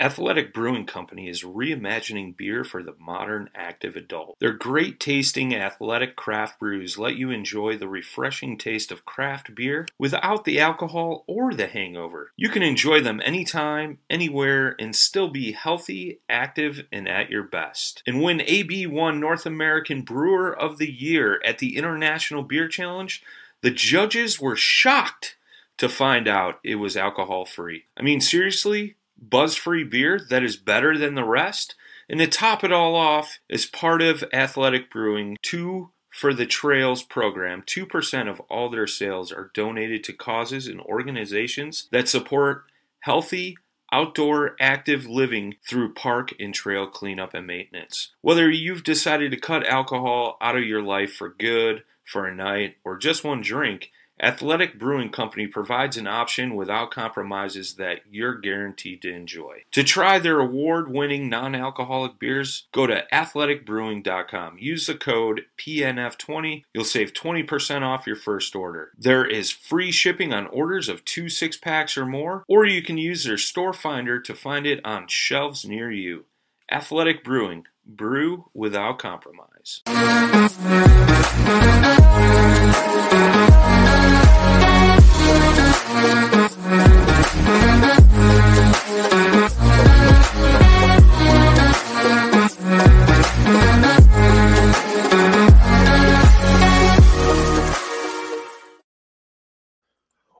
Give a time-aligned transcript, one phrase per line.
[0.00, 4.38] Athletic Brewing Company is reimagining beer for the modern active adult.
[4.40, 9.86] Their great tasting athletic craft brews let you enjoy the refreshing taste of craft beer
[9.98, 12.32] without the alcohol or the hangover.
[12.34, 18.02] You can enjoy them anytime, anywhere, and still be healthy, active, and at your best.
[18.06, 23.22] And win AB1 North American Brewer of the Year at the International Beer Challenge,
[23.60, 25.36] the judges were shocked
[25.76, 27.84] to find out it was alcohol free.
[27.98, 28.96] I mean, seriously?
[29.20, 31.74] Buzz free beer that is better than the rest.
[32.08, 37.02] And to top it all off, as part of Athletic Brewing, two for the Trails
[37.02, 42.64] program, 2% of all their sales are donated to causes and organizations that support
[43.00, 43.56] healthy,
[43.92, 48.12] outdoor active living through park and trail cleanup and maintenance.
[48.22, 52.76] Whether you've decided to cut alcohol out of your life for good, for a night,
[52.84, 53.90] or just one drink,
[54.22, 59.64] Athletic Brewing Company provides an option without compromises that you're guaranteed to enjoy.
[59.72, 64.58] To try their award winning non alcoholic beers, go to athleticbrewing.com.
[64.58, 66.64] Use the code PNF20.
[66.74, 68.90] You'll save 20% off your first order.
[68.98, 72.98] There is free shipping on orders of two six packs or more, or you can
[72.98, 76.26] use their store finder to find it on shelves near you.
[76.70, 79.82] Athletic Brewing, brew without compromise.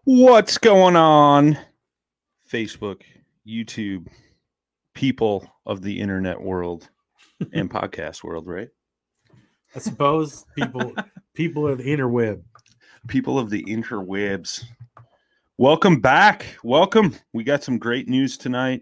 [0.05, 1.59] What's going on?
[2.53, 3.03] Facebook,
[3.47, 4.09] YouTube,
[4.95, 6.89] people of the internet world
[7.53, 8.69] and podcast world, right?
[9.75, 10.95] I suppose people
[11.35, 12.43] people of the interweb.
[13.07, 14.65] People of the interwebs.
[15.61, 16.47] Welcome back.
[16.65, 17.15] Welcome.
[17.35, 18.81] We got some great news tonight.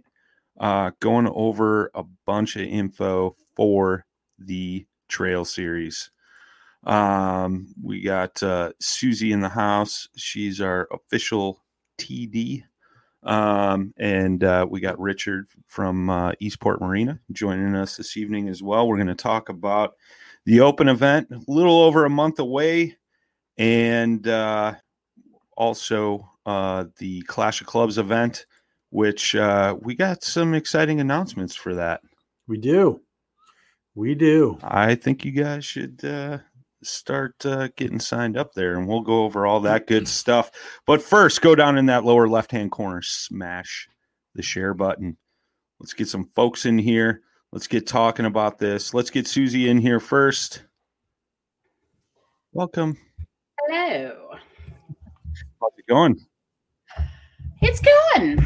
[0.61, 4.07] Uh, going over a bunch of info for
[4.39, 6.13] the trail series.
[6.85, 10.09] Um, we got uh, Susie in the house.
[10.15, 11.65] She's our official
[11.99, 12.63] TD.
[13.25, 18.63] Um, and uh, we got Richard from uh, Eastport Marina joining us this evening as
[18.63, 18.87] well.
[18.87, 19.97] We're going to talk about
[20.45, 22.97] the open event, a little over a month away,
[23.57, 24.75] and uh,
[25.57, 28.47] also uh, the Clash of Clubs event,
[28.89, 32.01] which uh, we got some exciting announcements for that.
[32.47, 33.03] We do.
[33.95, 34.57] We do.
[34.63, 36.39] I think you guys should uh,
[36.83, 40.51] start uh, getting signed up there and we'll go over all that good stuff.
[40.87, 43.87] But first, go down in that lower left hand corner, smash
[44.35, 45.19] the share button.
[45.81, 47.21] Let's get some folks in here.
[47.53, 48.95] Let's get talking about this.
[48.95, 50.63] Let's get Susie in here first.
[52.53, 52.97] Welcome.
[53.67, 54.31] Hello.
[55.61, 56.19] How's it going?
[57.61, 58.41] It's good.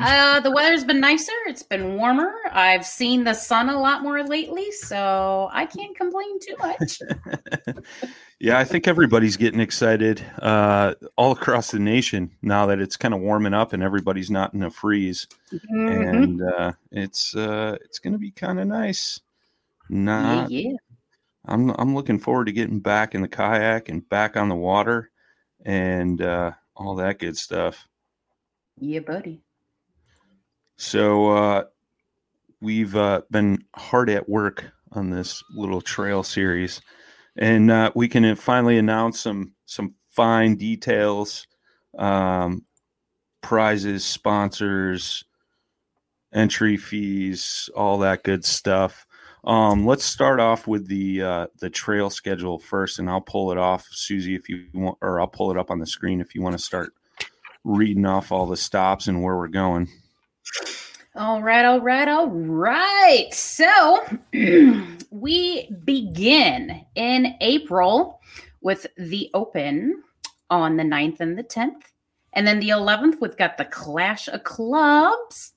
[0.00, 1.32] Uh, the weather's been nicer.
[1.46, 2.32] It's been warmer.
[2.52, 7.00] I've seen the sun a lot more lately, so I can't complain too much.
[8.40, 13.12] yeah, I think everybody's getting excited uh, all across the nation now that it's kind
[13.12, 16.02] of warming up and everybody's not in a freeze, mm-hmm.
[16.02, 19.20] and uh, it's uh, it's going to be kind of nice.
[19.90, 20.76] Not yeah, yeah.
[21.46, 25.10] I'm I'm looking forward to getting back in the kayak and back on the water
[25.64, 27.88] and uh, all that good stuff.
[28.78, 29.42] Yeah, buddy.
[30.76, 31.64] So uh,
[32.60, 36.80] we've uh, been hard at work on this little trail series,
[37.36, 41.46] and uh, we can finally announce some some fine details,
[41.98, 42.64] um,
[43.40, 45.24] prizes, sponsors,
[46.32, 49.06] entry fees, all that good stuff.
[49.44, 53.58] Um, let's start off with the uh, the trail schedule first, and I'll pull it
[53.58, 56.42] off, Susie, if you want, or I'll pull it up on the screen if you
[56.42, 56.94] want to start
[57.64, 59.88] reading off all the stops and where we're going.
[61.14, 63.28] All right, all right, all right.
[63.32, 64.02] So
[65.10, 68.20] we begin in April
[68.62, 70.02] with the Open
[70.48, 71.82] on the 9th and the 10th.
[72.32, 75.52] And then the 11th, we've got the Clash of Clubs.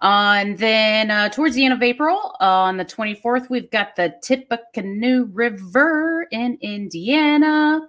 [0.00, 3.96] Uh, and then uh, towards the end of April, uh, on the 24th, we've got
[3.96, 7.80] the Tippecanoe River in Indiana.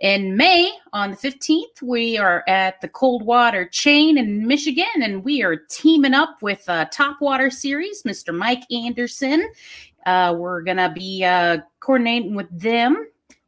[0.00, 5.42] In May, on the 15th, we are at the Coldwater Chain in Michigan, and we
[5.42, 8.36] are teaming up with uh, Top Water Series, Mr.
[8.36, 9.48] Mike Anderson.
[10.04, 13.06] Uh, we're going to be uh, coordinating with them.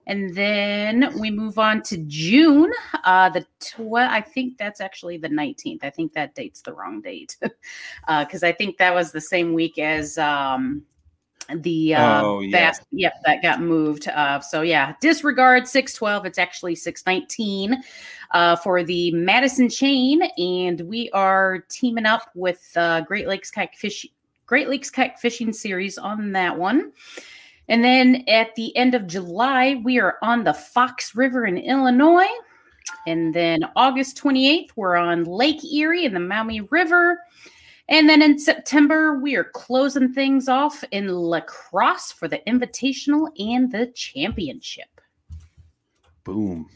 [0.08, 2.72] And then we move on to June.
[3.02, 5.82] Uh, the tw- I think that's actually the 19th.
[5.82, 9.52] I think that date's the wrong date because uh, I think that was the same
[9.52, 10.84] week as um,
[11.54, 12.56] the uh, Oh, yeah.
[12.56, 12.82] fast.
[12.92, 14.08] Yep, that got moved.
[14.08, 16.26] Uh, so yeah, disregard 612.
[16.26, 17.82] It's actually 619
[18.32, 23.76] uh, for the Madison chain, and we are teaming up with uh, Great Lakes Kayak
[23.76, 24.06] Fish.
[24.46, 26.92] Great Lakes Kayak Fishing Series on that one.
[27.68, 32.28] And then at the end of July, we are on the Fox River in Illinois.
[33.08, 37.18] And then August 28th, we're on Lake Erie in the Maumee River.
[37.88, 43.28] And then in September, we are closing things off in La Crosse for the Invitational
[43.38, 45.00] and the Championship.
[46.24, 46.68] Boom,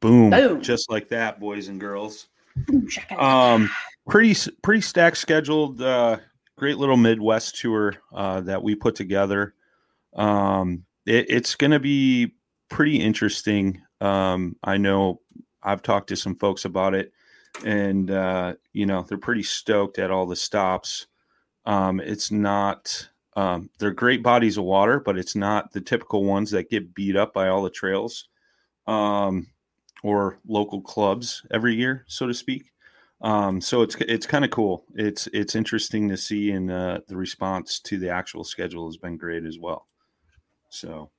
[0.00, 0.60] boom, Boom.
[0.60, 2.28] just like that, boys and girls.
[2.66, 2.86] Boom.
[3.18, 3.70] Um,
[4.08, 5.80] pretty pretty stacked scheduled.
[5.80, 6.18] Uh,
[6.56, 9.54] great little Midwest tour uh, that we put together.
[10.14, 12.34] Um, it, it's going to be
[12.68, 13.80] pretty interesting.
[14.02, 15.22] Um, I know
[15.62, 17.12] I've talked to some folks about it,
[17.64, 21.06] and uh, you know they're pretty stoked at all the stops.
[21.66, 26.50] Um, it's not um, they're great bodies of water, but it's not the typical ones
[26.50, 28.28] that get beat up by all the trails
[28.86, 29.46] um,
[30.02, 32.72] or local clubs every year, so to speak.
[33.22, 34.84] Um, so it's it's kind of cool.
[34.94, 39.16] It's it's interesting to see, and uh, the response to the actual schedule has been
[39.16, 39.86] great as well.
[40.70, 41.10] So,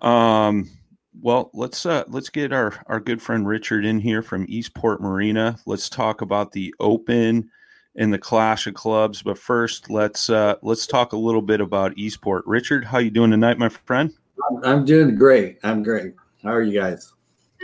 [0.00, 0.70] um,
[1.20, 5.58] well, let's uh, let's get our our good friend Richard in here from Eastport Marina.
[5.66, 7.50] Let's talk about the Open
[7.96, 9.22] and the Clash of Clubs.
[9.22, 12.46] But first, let's uh, let's talk a little bit about Eastport.
[12.46, 14.12] Richard, how you doing tonight, my friend?
[14.62, 15.58] I'm- doing great.
[15.64, 16.14] I'm great.
[16.42, 17.12] How are you guys?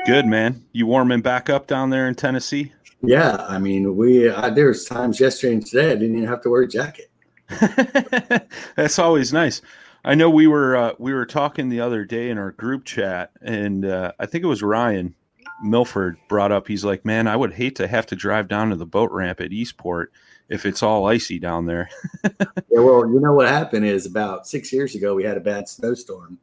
[0.07, 0.65] Good, man.
[0.73, 2.73] You warming back up down there in Tennessee?
[3.01, 6.43] Yeah, I mean, we uh, there was times yesterday and today I didn't even have
[6.43, 7.11] to wear a jacket.
[8.77, 9.63] That's always nice.
[10.05, 13.31] I know we were uh, we were talking the other day in our group chat,
[13.41, 15.15] and uh, I think it was Ryan
[15.63, 16.69] Milford brought up.
[16.69, 19.41] He's like, "Man, I would hate to have to drive down to the boat ramp
[19.41, 20.13] at Eastport
[20.51, 21.89] if it's all icy down there."
[22.71, 25.69] Yeah, well, you know what happened is about six years ago we had a bad
[25.69, 26.39] snowstorm,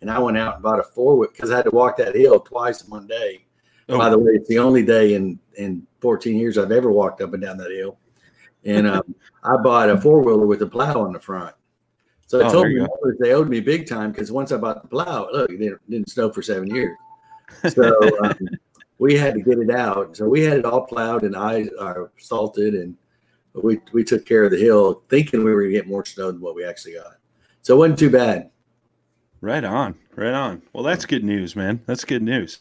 [0.00, 2.16] and I went out and bought a four wheel because I had to walk that
[2.16, 3.44] hill twice in one day.
[3.88, 3.96] Oh.
[3.96, 7.32] By the way, it's the only day in in 14 years I've ever walked up
[7.32, 7.96] and down that hill,
[8.64, 11.54] and um, I bought a four wheeler with a plow on the front.
[12.28, 12.86] So I Oh, told you
[13.18, 16.30] they owed me big time because once I bought the plow, look, it didn't, snow
[16.30, 16.94] for seven years.
[17.70, 18.36] So um,
[18.98, 20.14] we had to get it out.
[20.14, 22.94] So we had it all plowed and I uh, salted, and
[23.54, 26.30] we we took care of the hill, thinking we were going to get more snow
[26.30, 27.16] than what we actually got.
[27.62, 28.50] So it wasn't too bad.
[29.40, 30.60] Right on, right on.
[30.74, 31.80] Well, that's good news, man.
[31.86, 32.58] That's good news.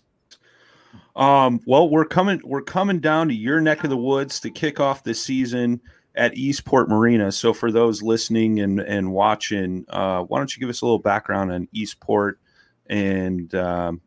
[1.18, 4.80] Um, well, we're coming we're coming down to your neck of the woods to kick
[4.80, 5.82] off the season
[6.18, 7.32] at Eastport Marina.
[7.32, 11.00] So for those listening and and watching, uh, why don't you give us a little
[11.00, 12.40] background on Eastport
[12.88, 14.02] and um,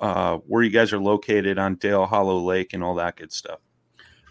[0.00, 3.58] uh, where you guys are located on Dale Hollow Lake and all that good stuff.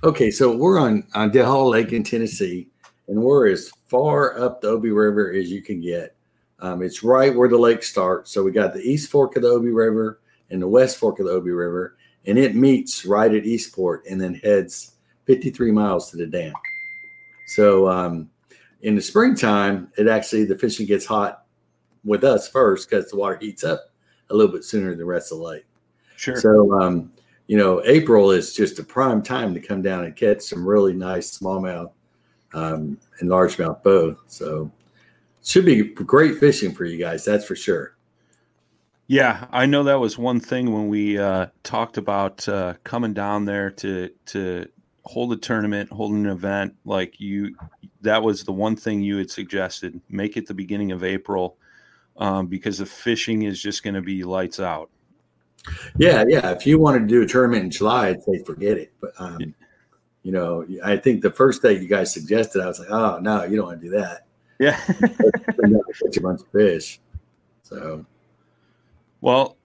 [0.04, 2.70] Okay, so we're on on Dale Hollow Lake in Tennessee,
[3.08, 6.16] and we're as far up the Obey River as you can get.
[6.60, 8.32] Um, it's right where the lake starts.
[8.32, 11.26] So we got the East Fork of the Obey River and the West Fork of
[11.26, 14.92] the Obey River, and it meets right at Eastport and then heads
[15.26, 16.54] 53 miles to the dam.
[17.46, 18.30] So um,
[18.82, 21.46] in the springtime, it actually the fishing gets hot
[22.04, 23.92] with us first because the water heats up
[24.30, 25.66] a little bit sooner than the rest of the lake.
[26.16, 26.38] Sure.
[26.38, 27.12] So, um,
[27.48, 30.94] you know, April is just a prime time to come down and catch some really
[30.94, 31.92] nice smallmouth
[32.54, 34.18] um, and largemouth both.
[34.28, 34.72] So,
[35.44, 37.24] should be great fishing for you guys.
[37.24, 37.96] That's for sure.
[39.08, 43.46] Yeah, I know that was one thing when we uh, talked about uh, coming down
[43.46, 44.68] there to to
[45.06, 46.76] hold a tournament, hold an event.
[46.84, 47.56] Like you,
[48.02, 50.00] that was the one thing you had suggested.
[50.10, 51.58] Make it the beginning of April
[52.18, 54.90] um, because the fishing is just going to be lights out.
[55.98, 56.52] Yeah, yeah.
[56.52, 58.94] If you wanted to do a tournament in July, I'd say forget it.
[59.02, 59.56] But um,
[60.24, 63.44] you know, I think the first day you guys suggested, I was like, oh no,
[63.44, 64.26] you don't want to do that.
[64.60, 67.00] Yeah, catch a bunch of fish.
[67.64, 68.06] So,
[69.22, 69.58] well,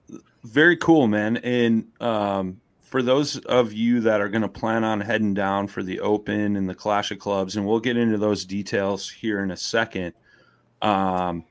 [0.43, 1.37] very cool, man.
[1.37, 2.60] And um,
[2.91, 6.57] for those of you that are going to plan on heading down for the Open
[6.57, 10.13] and the Clash of Clubs, and we'll get into those details here in a second.
[10.81, 11.45] Um,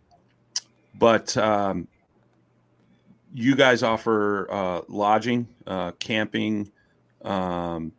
[0.99, 1.89] but um,
[3.33, 6.71] you guys offer uh, lodging, uh, camping,
[7.23, 7.93] um,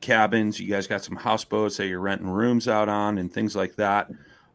[0.00, 0.58] cabins.
[0.58, 4.10] You guys got some houseboats that you're renting rooms out on, and things like that.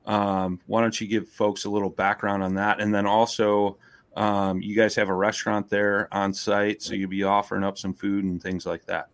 [0.05, 3.77] Um, why don't you give folks a little background on that, and then also.
[4.15, 7.93] Um, you guys have a restaurant there on site, so you'll be offering up some
[7.93, 9.09] food and things like that.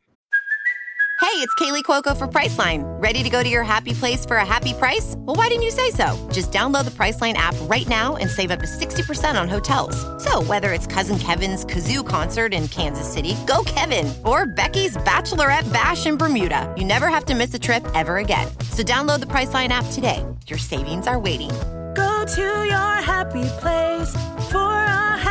[1.20, 2.84] Hey, it's Kaley Cuoco for Priceline.
[3.02, 5.16] Ready to go to your happy place for a happy price?
[5.18, 6.16] Well, why didn't you say so?
[6.32, 9.98] Just download the Priceline app right now and save up to 60% on hotels.
[10.24, 15.72] So, whether it's Cousin Kevin's Kazoo concert in Kansas City, go Kevin, or Becky's Bachelorette
[15.74, 18.48] Bash in Bermuda, you never have to miss a trip ever again.
[18.72, 20.24] So, download the Priceline app today.
[20.46, 21.50] Your savings are waiting.
[21.96, 24.10] Go to your happy place
[24.52, 24.77] for a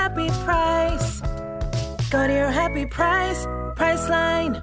[0.06, 1.20] happy price.
[2.10, 3.44] Go to your happy price,
[3.74, 4.62] Priceline.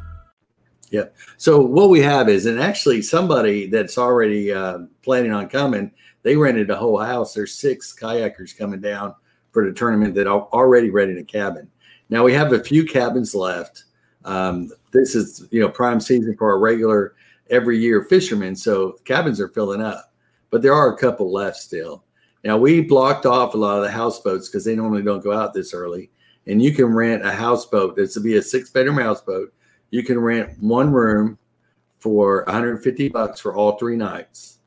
[0.89, 1.05] Yeah.
[1.35, 6.38] So what we have is, and actually somebody that's already uh, planning on coming, they
[6.38, 7.33] rented a whole house.
[7.33, 9.15] There's six kayakers coming down
[9.51, 11.69] for the tournament that are already renting a cabin.
[12.09, 13.83] Now we have a few cabins left.
[14.23, 17.15] Um, this is you know prime season for our regular
[17.50, 20.13] every year fishermen, so cabins are filling up,
[20.51, 22.05] but there are a couple left still.
[22.43, 25.53] Now we blocked off a lot of the houseboats because they normally don't go out
[25.53, 26.12] this early,
[26.47, 27.95] and you can rent a houseboat.
[27.95, 29.53] This will be a six bedroom houseboat
[29.93, 31.38] you can rent one room
[32.00, 34.57] for 150 bucks for all three nights.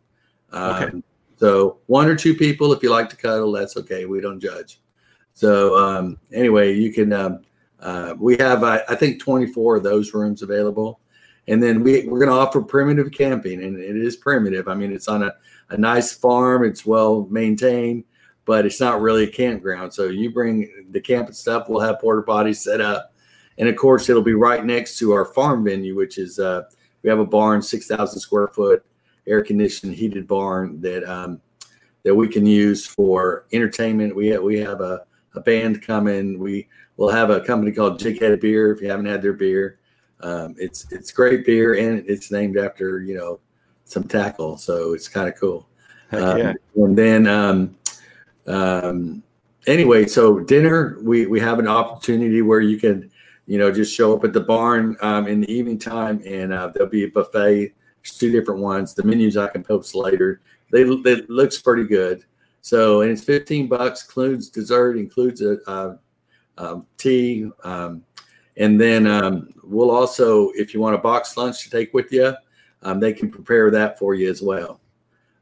[0.53, 1.03] Um, okay.
[1.39, 4.07] So one or two people, if you like to cuddle, that's okay.
[4.07, 4.81] We don't judge.
[5.35, 7.13] So um, anyway, you can.
[7.13, 7.43] Um,
[7.81, 11.01] uh, we have I, I, think 24 of those rooms available,
[11.49, 14.69] and then we we're going to offer primitive camping, and it is primitive.
[14.69, 15.33] I mean, it's on a,
[15.71, 16.65] a nice farm.
[16.65, 18.05] It's well maintained,
[18.45, 19.93] but it's not really a campground.
[19.93, 21.69] So you bring the camping stuff.
[21.69, 23.13] We'll have porta potties set up
[23.59, 26.65] and of course it'll be right next to our farm venue, which is uh,
[27.03, 28.85] we have a barn, six thousand square foot,
[29.27, 31.41] air conditioned, heated barn that um,
[32.05, 34.15] that we can use for entertainment.
[34.15, 35.05] We have, we have a,
[35.35, 36.39] a band coming.
[36.39, 38.73] We will have a company called Jighead Beer.
[38.73, 39.79] If you haven't had their beer,
[40.21, 43.41] um, it's it's great beer and it's named after you know
[43.87, 45.67] some tackle, so it's kind of cool.
[46.13, 46.53] Um, yeah.
[46.77, 47.77] And then um,
[48.47, 49.23] um,
[49.67, 53.11] anyway, so dinner we we have an opportunity where you can
[53.47, 56.71] you know, just show up at the barn um, in the evening time, and uh,
[56.75, 57.73] there'll be a buffet.
[58.03, 58.93] There's two different ones.
[58.93, 60.41] The menus I can post later.
[60.73, 62.25] They it looks pretty good.
[62.61, 65.97] So, and it's 15 bucks, includes dessert, includes a uh,
[66.59, 68.03] um, tea, um,
[68.57, 72.35] and then um, we'll also, if you want a box lunch to take with you,
[72.83, 74.81] um, they can prepare that for you as well.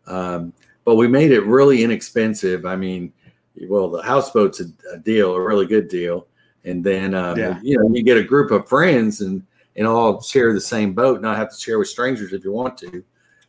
[0.07, 0.53] Um,
[0.85, 2.67] but we made it really inexpensive.
[2.67, 3.13] I mean,
[3.69, 6.27] well, the houseboat's a, a deal, a really good deal
[6.65, 7.59] and then um, yeah.
[7.63, 9.43] you know you get a group of friends and
[9.77, 12.79] and all share the same boat, not have to share with strangers if you want
[12.79, 13.05] to.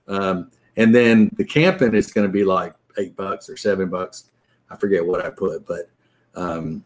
[0.08, 4.32] Um, and then the camping is going to be like eight bucks or seven bucks.
[4.72, 5.90] I forget what I put, but
[6.36, 6.84] um,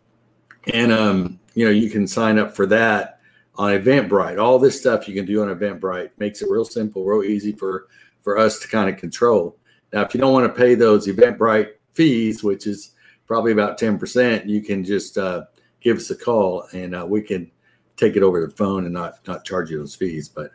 [0.73, 3.18] and um, you know you can sign up for that
[3.59, 4.41] on Eventbrite.
[4.41, 7.87] All this stuff you can do on Eventbrite makes it real simple, real easy for
[8.23, 9.57] for us to kind of control.
[9.91, 12.93] Now, if you don't want to pay those Eventbrite fees, which is
[13.27, 15.43] probably about ten percent, you can just uh,
[15.81, 17.51] give us a call and uh, we can
[17.97, 20.29] take it over the phone and not not charge you those fees.
[20.29, 20.51] But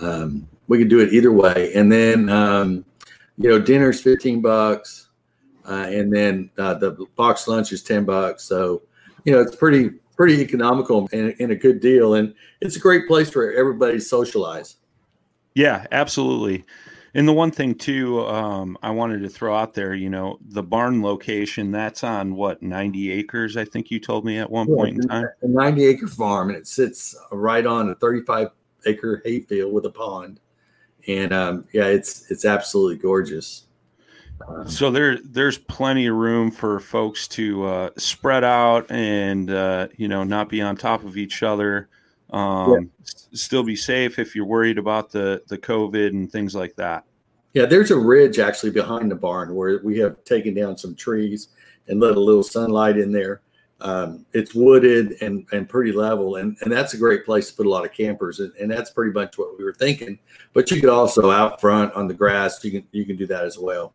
[0.00, 1.72] um, we can do it either way.
[1.74, 2.86] And then um,
[3.36, 5.10] you know, dinner's fifteen bucks,
[5.68, 8.44] uh, and then uh, the box lunch is ten bucks.
[8.44, 8.80] So
[9.24, 12.14] you know, it's pretty pretty economical and, and a good deal.
[12.14, 14.76] And it's a great place for everybody to socialize.
[15.54, 16.64] Yeah, absolutely.
[17.14, 20.62] And the one thing too, um, I wanted to throw out there, you know, the
[20.62, 23.56] barn location that's on what ninety acres.
[23.56, 25.26] I think you told me at one yeah, point in time.
[25.40, 28.48] A ninety acre farm, and it sits right on a thirty five
[28.84, 30.40] acre hayfield with a pond.
[31.08, 33.65] And um, yeah, it's it's absolutely gorgeous.
[34.66, 40.08] So there there's plenty of room for folks to uh, spread out and uh, you
[40.08, 41.88] know not be on top of each other
[42.30, 42.80] um, yeah.
[43.32, 47.04] still be safe if you're worried about the the COVID and things like that.
[47.54, 51.48] Yeah, there's a ridge actually behind the barn where we have taken down some trees
[51.88, 53.40] and let a little sunlight in there.
[53.80, 57.66] Um, it's wooded and, and pretty level, and, and that's a great place to put
[57.66, 60.18] a lot of campers, and, and that's pretty much what we were thinking.
[60.54, 63.44] But you could also out front on the grass, you can you can do that
[63.44, 63.92] as well.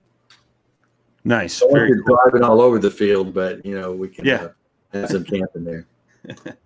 [1.23, 1.53] Nice.
[1.53, 2.17] So Very cool.
[2.23, 4.47] driving all over the field, but you know we can Yeah.
[4.93, 5.85] uh, have some camping there.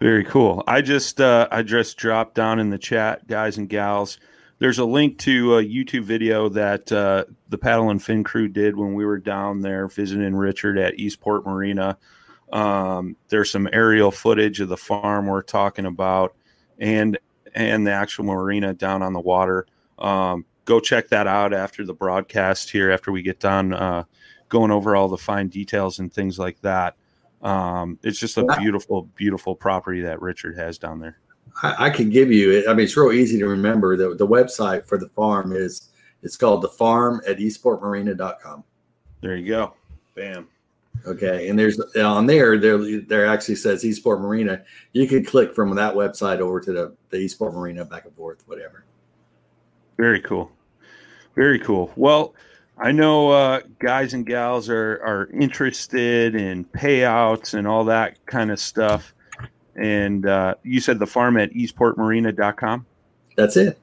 [0.00, 0.64] Very cool.
[0.66, 4.18] I just uh, I just dropped down in the chat, guys and gals.
[4.58, 8.76] There's a link to a YouTube video that uh, the paddle and fin crew did
[8.76, 11.98] when we were down there visiting Richard at Eastport Marina.
[12.52, 16.34] Um, there's some aerial footage of the farm we're talking about,
[16.78, 17.18] and
[17.54, 19.66] and the actual marina down on the water.
[19.98, 22.90] Um, go check that out after the broadcast here.
[22.90, 24.04] After we get done uh,
[24.48, 26.96] going over all the fine details and things like that.
[27.42, 31.18] Um, it's just a beautiful, beautiful property that Richard has down there.
[31.62, 32.68] I, I can give you it.
[32.68, 33.96] I mean, it's real easy to remember.
[33.96, 35.88] The, the website for the farm is
[36.22, 38.62] it's called the farm at eastportmarina.com.
[39.22, 39.74] There you go.
[40.14, 40.48] Bam.
[41.06, 41.48] Okay.
[41.48, 44.62] And there's on there, there, there actually says Eastport Marina.
[44.92, 48.42] You can click from that website over to the, the Eastport Marina back and forth,
[48.46, 48.84] whatever.
[49.96, 50.50] Very cool.
[51.34, 51.92] Very cool.
[51.96, 52.34] Well,
[52.78, 58.50] I know uh, guys and gals are, are interested in payouts and all that kind
[58.50, 59.14] of stuff.
[59.76, 62.86] And uh, you said the farm at eastportmarina.com.
[63.36, 63.78] That's it.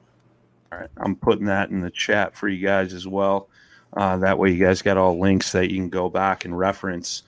[0.70, 0.90] All right.
[0.98, 3.48] I'm putting that in the chat for you guys as well.
[3.96, 7.24] Uh, that way, you guys got all links that you can go back and reference.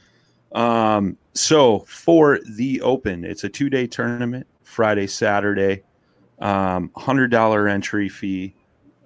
[0.53, 5.83] Um, so, for the Open, it's a two day tournament, Friday, Saturday,
[6.39, 8.55] um, $100 entry fee.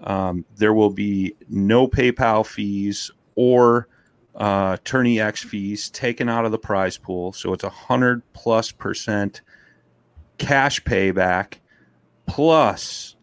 [0.02, 3.88] Um, there will be no PayPal fees or
[4.34, 7.32] uh, Tourney X fees taken out of the prize pool.
[7.32, 9.40] So, it's a 100 plus percent
[10.38, 11.54] cash payback
[12.26, 13.16] plus,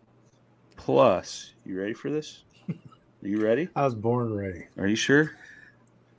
[0.77, 2.43] plus, you ready for this?
[2.69, 3.69] Are you ready?
[3.75, 4.65] I was born ready.
[4.77, 5.31] Are you sure?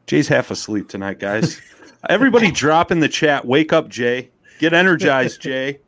[0.07, 1.61] Jay's half asleep tonight, guys.
[2.09, 3.47] Everybody drop in the chat.
[3.47, 4.31] Wake up, Jay.
[4.59, 5.81] Get energized, Jay.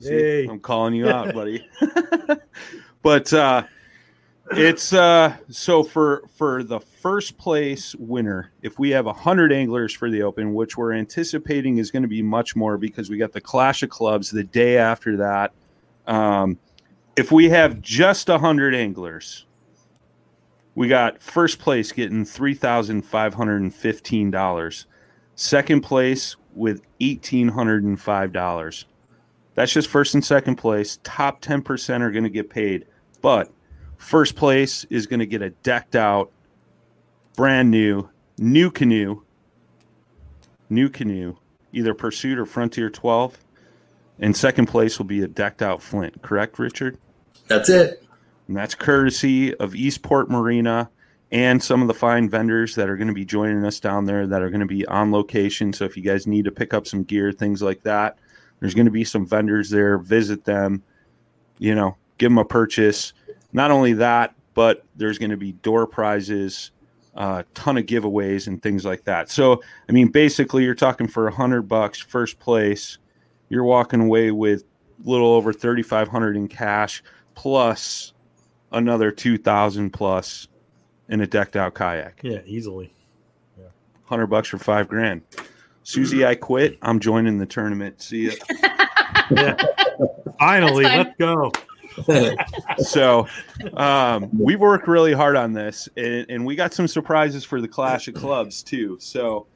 [0.00, 0.46] See, Yay.
[0.46, 1.66] I'm calling you out, buddy.
[3.04, 3.62] but uh
[4.50, 10.10] it's uh so for for the first place winner, if we have hundred anglers for
[10.10, 13.40] the open, which we're anticipating is going to be much more because we got the
[13.40, 15.52] Clash of Clubs the day after that.
[16.08, 16.58] Um
[17.16, 19.46] if we have just hundred anglers,
[20.74, 24.86] we got first place getting three thousand five hundred and fifteen dollars.
[25.36, 28.86] Second place with eighteen hundred and five dollars.
[29.54, 30.98] That's just first and second place.
[31.04, 32.86] Top ten percent are going to get paid,
[33.24, 33.50] but
[33.96, 36.30] first place is going to get a decked out,
[37.38, 39.22] brand new, NuCanoe,
[40.68, 41.34] new canoe,
[41.72, 43.38] either Pursuit or Frontier twelve,
[44.18, 46.20] and second place will be a decked out Flint.
[46.20, 46.98] Correct, Richard?
[47.48, 48.04] That's it.
[48.46, 50.90] And that's courtesy of Eastport Marina
[51.32, 54.26] and some of the fine vendors that are going to be joining us down there
[54.26, 55.72] that are going to be on location.
[55.72, 58.18] So if you guys need to pick up some gear, things like that,
[58.60, 59.96] there's going to be some vendors there.
[59.96, 60.82] Visit them,
[61.58, 63.12] you know, give them a purchase.
[63.52, 66.70] Not only that, but there's going to be door prizes,
[67.16, 69.30] a uh, ton of giveaways and things like that.
[69.30, 72.98] So, I mean, basically, you're talking for a hundred bucks first place.
[73.48, 74.64] You're walking away with
[75.04, 77.02] a little over 3,500 in cash
[77.34, 78.14] plus
[78.72, 80.48] another 2000 plus
[81.08, 82.20] in a decked out kayak.
[82.22, 82.92] Yeah, easily.
[83.56, 83.64] Yeah,
[84.06, 85.22] 100 bucks for 5 grand.
[85.84, 86.78] Susie, I quit.
[86.82, 88.00] I'm joining the tournament.
[88.00, 88.32] See ya.
[89.30, 89.56] Yeah.
[90.38, 91.50] Finally, let's go.
[92.78, 93.26] So
[93.74, 97.68] um, we worked really hard on this and, and we got some surprises for the
[97.68, 98.96] clash of clubs too.
[99.00, 99.46] So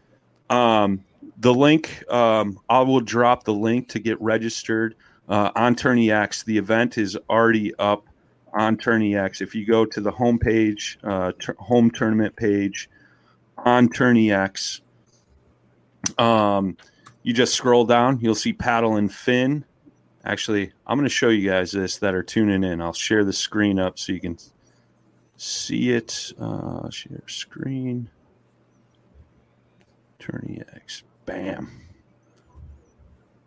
[0.51, 1.05] um,
[1.39, 4.95] the link um, i will drop the link to get registered
[5.29, 6.43] uh, on tourney x.
[6.45, 8.07] The event is already up
[8.55, 9.41] on tourney x.
[9.41, 12.89] If you go to the home page uh, tur- home tournament page
[13.59, 14.81] on tourney x
[16.17, 16.77] um,
[17.23, 19.65] you just scroll down you'll see paddle and fin
[20.25, 22.81] Actually, I'm going to show you guys this that are tuning in.
[22.81, 24.37] I'll share the screen up so you can
[25.37, 26.33] see it.
[26.39, 28.11] Uh, share screen.
[30.19, 31.05] Tourney X.
[31.25, 31.71] Bam.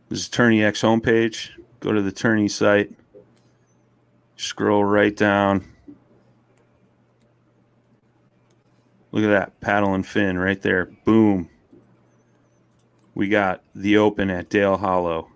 [0.09, 1.49] This is Tourney X homepage.
[1.81, 2.91] Go to the Tourney site.
[4.37, 5.65] Scroll right down.
[9.11, 10.85] Look at that paddle and fin right there.
[11.03, 11.49] Boom.
[13.13, 15.27] We got the open at Dale Hollow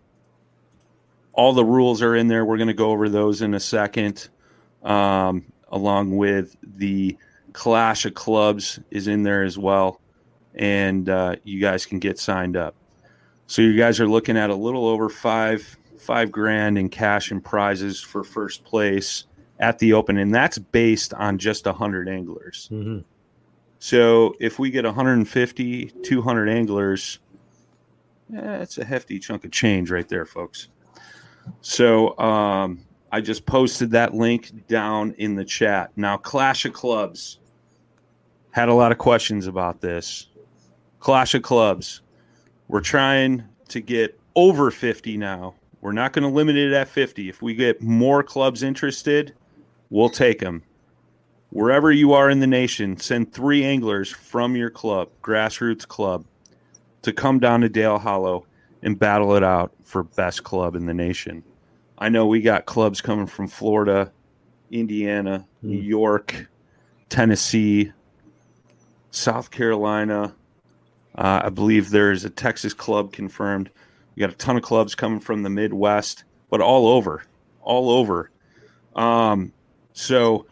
[1.36, 2.46] all the rules are in there.
[2.46, 4.30] We're going to go over those in a second,
[4.84, 7.18] um, along with the
[7.54, 10.02] Clash of Clubs is in there as well,
[10.56, 12.76] and uh, you guys can get signed up.
[13.48, 17.44] So you guys are looking at a little over five five grand in cash and
[17.44, 19.26] prizes for first place,
[19.60, 22.68] at the open, and that's based on just 100 anglers.
[22.68, 23.00] hmm
[23.80, 27.20] So if we get 150, 200 anglers,
[28.30, 30.68] yeah, it's a hefty chunk of change right there, folks.
[31.62, 35.92] So um, I just posted that link down in the chat.
[35.96, 37.40] Now, Clash of Clubs
[38.52, 40.28] had a lot of questions about this.
[41.00, 42.02] Clash of Clubs,
[42.68, 45.56] we're trying to get over 50 now.
[45.82, 47.30] We're not going to limit it at 50.
[47.30, 49.34] If we get more clubs interested,
[49.90, 50.64] we'll take them.
[51.52, 56.26] Wherever you are in the nation, send three anglers from your club, grassroots club,
[57.04, 58.46] to come down to Dale Hollow
[58.86, 61.44] and battle it out for best club in the nation.
[61.98, 64.12] I know we got clubs coming from Florida,
[64.72, 66.48] Indiana, New York,
[67.10, 67.92] Tennessee,
[69.10, 70.36] South Carolina.
[71.16, 73.72] Uh, I believe there's a Texas club confirmed.
[74.16, 77.24] We got a ton of clubs coming from the Midwest, but all over,
[77.62, 78.30] all over.
[78.96, 79.52] Um,
[79.94, 80.46] so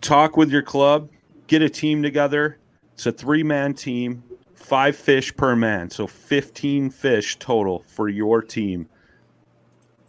[0.00, 1.10] talk with your club,
[1.46, 2.56] get a team together.
[2.94, 4.22] It's a three man team,
[4.70, 5.90] five fish per man.
[5.90, 8.88] So 15 fish total for your team.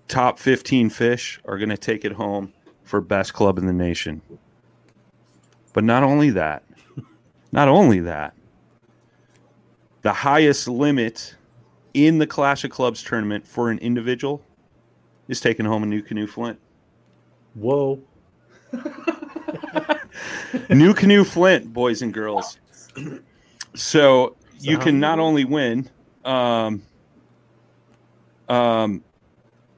[0.08, 4.22] Top 15 fish are going to take it home for best club in the nation.
[5.74, 6.64] But not only that,
[7.52, 8.36] not only that,
[10.04, 11.36] the highest limit
[11.96, 14.44] in the Clash of Clubs tournament for an individual
[15.28, 16.60] is taking home a NuCanoe Flint.
[17.56, 18.00] Whoa.
[20.70, 22.60] NuCanoe Flint, boys and girls.
[23.74, 25.90] So you can not only win
[26.26, 26.82] um,
[28.50, 29.04] um,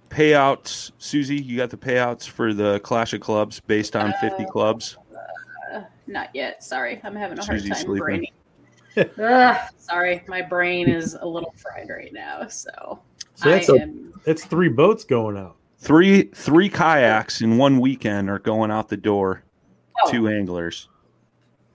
[0.09, 1.41] payouts, Susie.
[1.41, 4.97] You got the payouts for the Clash of Clubs based on fifty clubs.
[5.73, 6.63] Uh, not yet.
[6.63, 8.27] Sorry, I'm having a hard Susie's time sleeping.
[9.19, 12.47] Ugh, sorry, my brain is a little fried right now.
[12.47, 12.99] So,
[13.35, 14.13] So that's I a- am.
[14.23, 15.55] That's three boats going out.
[15.79, 19.43] Three three kayaks in one weekend are going out the door.
[20.03, 20.11] Oh.
[20.11, 20.89] Two anglers.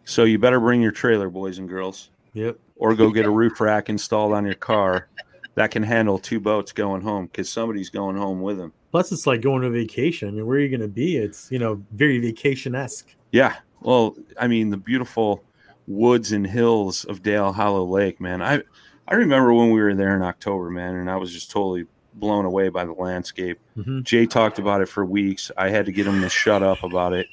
[0.05, 2.11] So you better bring your trailer, boys and girls.
[2.35, 2.59] Yep.
[2.77, 5.09] or go get a roof rack installed on your car
[5.55, 8.73] that can handle two boats going home because somebody's going home with them.
[8.93, 10.29] Plus, it's like going to vacation.
[10.29, 11.17] I mean, where are you going to be?
[11.17, 13.15] It's you know very vacation esque.
[13.33, 13.57] Yeah.
[13.81, 15.45] Well, I mean, the beautiful
[15.87, 18.41] woods and hills of Dale Hollow Lake, man.
[18.43, 18.63] I
[19.09, 22.45] I remember when we were there in October, man, and I was just totally blown
[22.45, 23.59] away by the landscape.
[23.77, 24.03] Mhm.
[24.03, 25.51] Jay talked about it for weeks.
[25.57, 27.27] I had to get him to shut up about it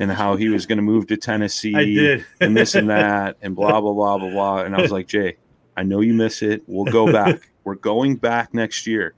[0.00, 2.26] and how he was going to move to Tennessee I did.
[2.40, 4.62] and this and that and blah blah blah blah blah.
[4.62, 5.36] And I was like, Jay,
[5.76, 6.62] I know you miss it.
[6.66, 7.48] We'll go back.
[7.64, 9.14] We're going back next year.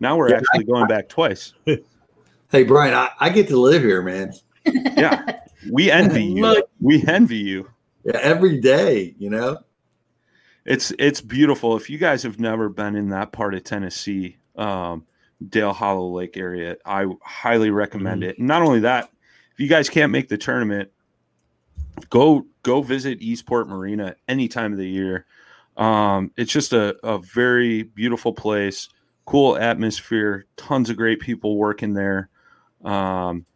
[0.00, 1.52] Now we're Yeah, actually going back twice.
[2.52, 4.32] Hey, Brian, I, I get to live here, man.
[4.64, 5.40] Yeah.
[5.68, 6.62] We envy you.
[6.80, 7.68] We envy you.
[8.04, 9.58] Yeah, every day, you know.
[10.64, 11.76] It's it's beautiful.
[11.76, 15.04] If you guys have never been in that part of Tennessee, um,
[15.48, 18.38] Dale Hollow Lake area, I highly recommend it.
[18.38, 19.10] Not only that,
[19.56, 20.90] if you guys can't make the tournament,
[22.10, 25.24] go go visit Eastport Marina any time of the year.
[25.78, 28.90] Um, it's just a, a very beautiful place,
[29.24, 32.28] cool atmosphere, tons of great people working there.
[32.84, 33.46] Um,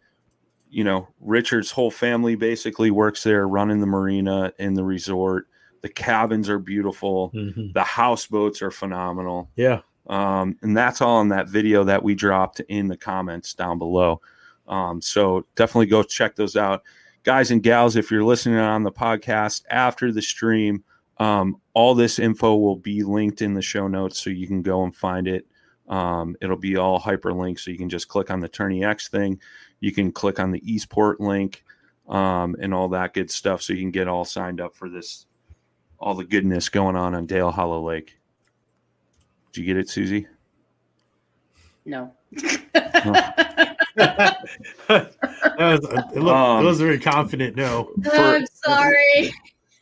[0.71, 5.49] you know, Richard's whole family basically works there, running the marina and the resort.
[5.83, 7.31] The cabins are beautiful.
[7.35, 7.75] Mhm.
[7.75, 9.51] The houseboats are phenomenal.
[9.57, 9.81] Yeah.
[10.07, 14.23] Um, and that's all in that video that we dropped in the comments down below.
[14.71, 16.83] Um, so definitely go check those out.
[17.25, 20.83] Guys and gals, if you're listening on the podcast after the stream,
[21.19, 24.85] um, all this info will be linked in the show notes so you can go
[24.85, 25.47] and find it.
[25.89, 29.39] Um, it'll be all hyperlinked, so you can just click on the Tourney X thing.
[29.81, 31.65] You can click on the Eastport link
[32.09, 35.27] um, and all that good stuff so you can get all signed up for this,
[35.99, 38.17] all the goodness going on on Dale Hollow Lake.
[39.53, 40.29] Did you get it, Susie?
[41.85, 42.15] No.
[43.96, 44.42] That
[45.59, 47.57] was, it, looked, Um, it was very confident.
[47.57, 47.90] No.
[48.12, 49.33] I'm sorry.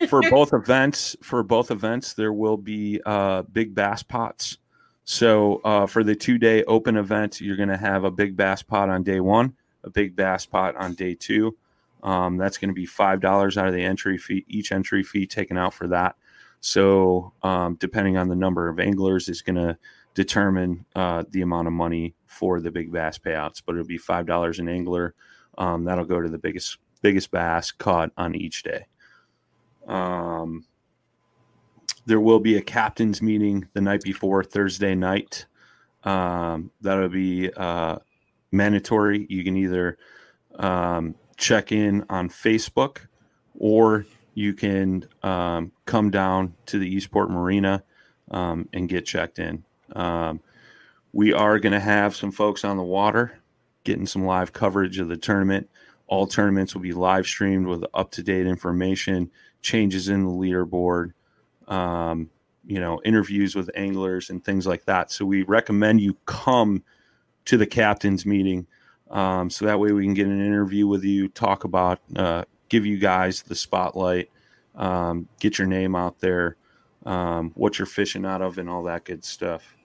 [0.07, 4.59] for both events for both events there will be uh, big bass pots
[5.05, 8.63] so uh, for the two day open event you're going to have a big bass
[8.63, 9.53] pot on day one
[9.85, 11.57] a big bass pot on day two
[12.05, 15.27] um, that's going to be five dollars out of the entry fee each entry fee
[15.27, 16.15] taken out for that
[16.61, 19.77] so um, depending on the number of anglers is going to
[20.19, 24.27] determine uh, the amount of money for the big bass payouts but it'll be five
[24.27, 25.15] dollars an angler
[25.59, 28.85] um, that'll go to the biggest biggest bass caught on each day
[29.87, 30.65] um,
[32.09, 35.45] there will be a captain's meeting the night before Thursday night.
[36.05, 37.99] Um, that'll be uh,
[38.51, 39.27] mandatory.
[39.29, 39.99] You can either
[40.59, 43.01] um, check in on Facebook
[43.59, 47.85] or you can um, come down to the Eastport Marina
[48.31, 49.63] um, and get checked in.
[49.95, 50.41] Um,
[51.13, 53.39] we are going to have some folks on the water
[53.89, 55.69] getting some live coverage of the tournament.
[56.09, 59.31] All tournaments will be live streamed with up to date information,
[59.63, 61.13] changes in the leaderboard,
[61.69, 62.29] um,
[62.67, 65.11] you know, interviews with anglers and things like that.
[65.11, 66.83] So we recommend you come
[67.47, 68.67] to the captain's meeting.
[69.11, 72.85] Um, so that way we can get an interview with you, talk about, uh, give
[72.85, 74.31] you guys the spotlight,
[74.75, 76.57] um, get your name out there,
[77.07, 79.78] um, what you're fishing out of, and all that good stuff.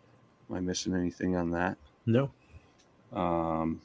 [0.49, 1.77] Am I missing anything on that?
[2.05, 2.31] No.
[3.13, 3.81] Um,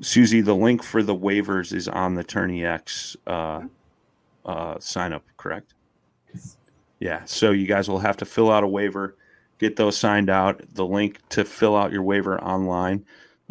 [0.00, 3.62] Susie, the link for the waivers is on the Tourney X uh,
[4.44, 5.74] uh, sign up, correct?
[6.32, 6.56] Yes.
[7.00, 7.24] Yeah.
[7.24, 9.16] So you guys will have to fill out a waiver,
[9.58, 10.62] get those signed out.
[10.74, 13.04] The link to fill out your waiver online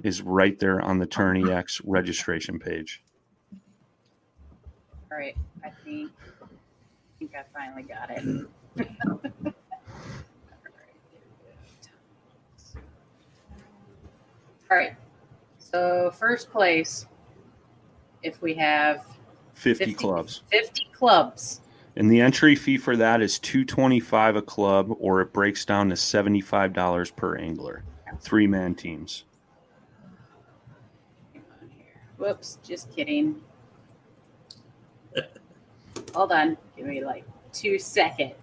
[0.04, 3.04] is right there on the Tourney X registration page.
[5.12, 5.36] All right.
[5.64, 9.54] I think I think I finally got it.
[14.70, 14.96] All right.
[15.60, 17.06] So first place,
[18.24, 19.06] if we have
[19.54, 20.44] 50, 50 clubs.
[20.52, 21.62] 50 clubs.
[21.96, 25.96] And the entry fee for that is 225 a club or it breaks down to
[25.96, 27.84] $75 per angler.
[28.22, 29.26] Three man teams.
[32.18, 33.42] Whoops, just kidding.
[36.14, 36.58] Hold on.
[36.76, 38.34] Give me like two seconds.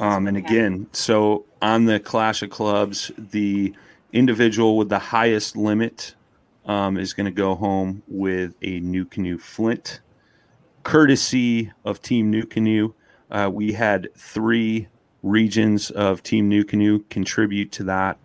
[0.00, 3.74] Um, and again, so on the Clash of Clubs, the
[4.14, 6.14] individual with the highest limit
[6.64, 10.00] um, is going to go home with a NuCanoe Flint,
[10.84, 12.94] courtesy of Team NuCanoe.
[13.30, 14.88] Uh, we had three
[15.22, 18.16] regions of Team NuCanoe contribute to that.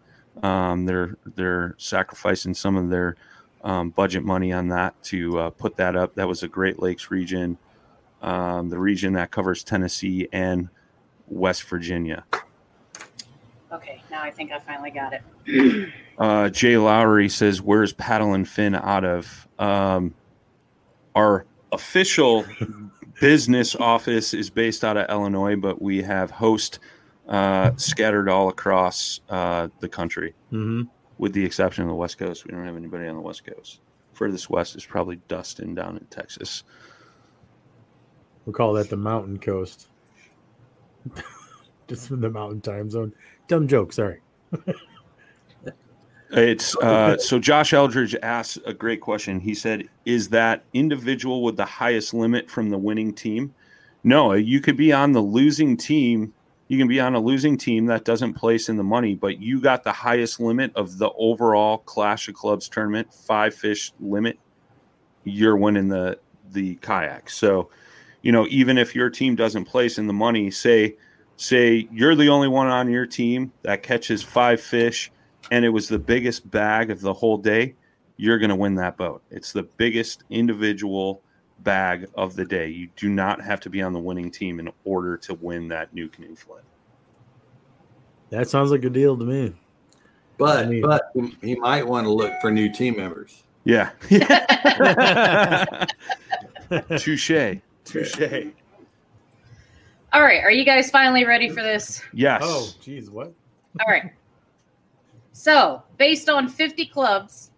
[0.44, 3.18] Um, they're they're sacrificing some of their
[3.66, 6.16] um, budget money on that to uh, put that up.
[6.16, 7.58] That was a Great Lakes region,
[8.22, 10.70] um, the region that covers Tennessee and
[11.28, 12.24] West Virginia.
[13.72, 15.90] Okay, now I think I finally got it.
[16.18, 20.14] Uh, Jay Lowry says, "Where's Paddle and Fin out of?" Um,
[21.14, 22.46] our official
[23.20, 26.80] business office is based out of Illinois, but we have host
[27.28, 30.84] uh, scattered all across uh, the country, Mm-hmm.
[31.18, 32.46] with the exception of the West Coast.
[32.46, 33.82] We don't have anybody on the West Coast.
[34.14, 36.64] Furthest west is probably Dustin down in Texas.
[38.46, 39.88] We'll call that the mountain coast.
[41.88, 43.14] Just from the mountain time zone.
[43.48, 44.22] Dumb joke, sorry.
[46.32, 49.40] It's uh, so Josh Eldridge asked a great question.
[49.40, 53.54] He said, "Is that individual with the highest limit from the winning team?"
[54.04, 56.34] No, you could be on the losing team.
[56.68, 59.62] You can be on a losing team that doesn't place in the money, but you
[59.62, 64.40] got the highest limit of the overall Clash of Clubs tournament, five fish limit.
[65.24, 66.20] You're winning the
[66.52, 67.30] the kayak.
[67.30, 67.70] So,
[68.26, 70.96] you know, even if your team doesn't place in the money, say
[71.38, 75.12] say you're the only one on your team that catches five fish
[75.52, 77.76] and it was the biggest bag of the whole day,
[78.18, 79.22] you're going to win that boat.
[79.30, 81.22] It's the biggest individual
[81.60, 82.68] bag of the day.
[82.70, 85.94] You do not have to be on the winning team in order to win that
[85.94, 86.64] NuCanoe flip.
[88.32, 89.54] That sounds like a deal to me.
[90.40, 93.44] But I mean- but he- he might want to look for new team members.
[93.66, 93.92] Yeah.
[96.98, 97.60] Touche.
[97.86, 98.20] Touche.
[100.12, 102.02] All right, are you guys finally ready for this?
[102.14, 102.42] Yes.
[102.44, 103.34] Oh, geez, what?
[103.80, 104.12] All right.
[105.34, 107.52] So, based on 50 clubs,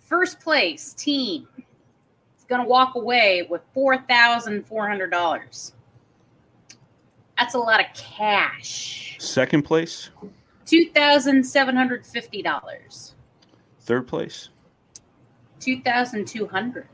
[0.00, 5.72] first place team is going to walk away with $4,400.
[7.38, 9.16] That's a lot of cash.
[9.20, 10.10] Second place,
[10.66, 13.12] $2,750.
[13.80, 14.48] third place,
[15.60, 16.88] 2,200.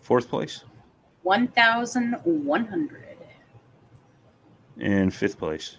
[0.00, 0.64] fourth place,
[1.22, 3.16] 1,100.
[4.78, 5.76] In fifth place.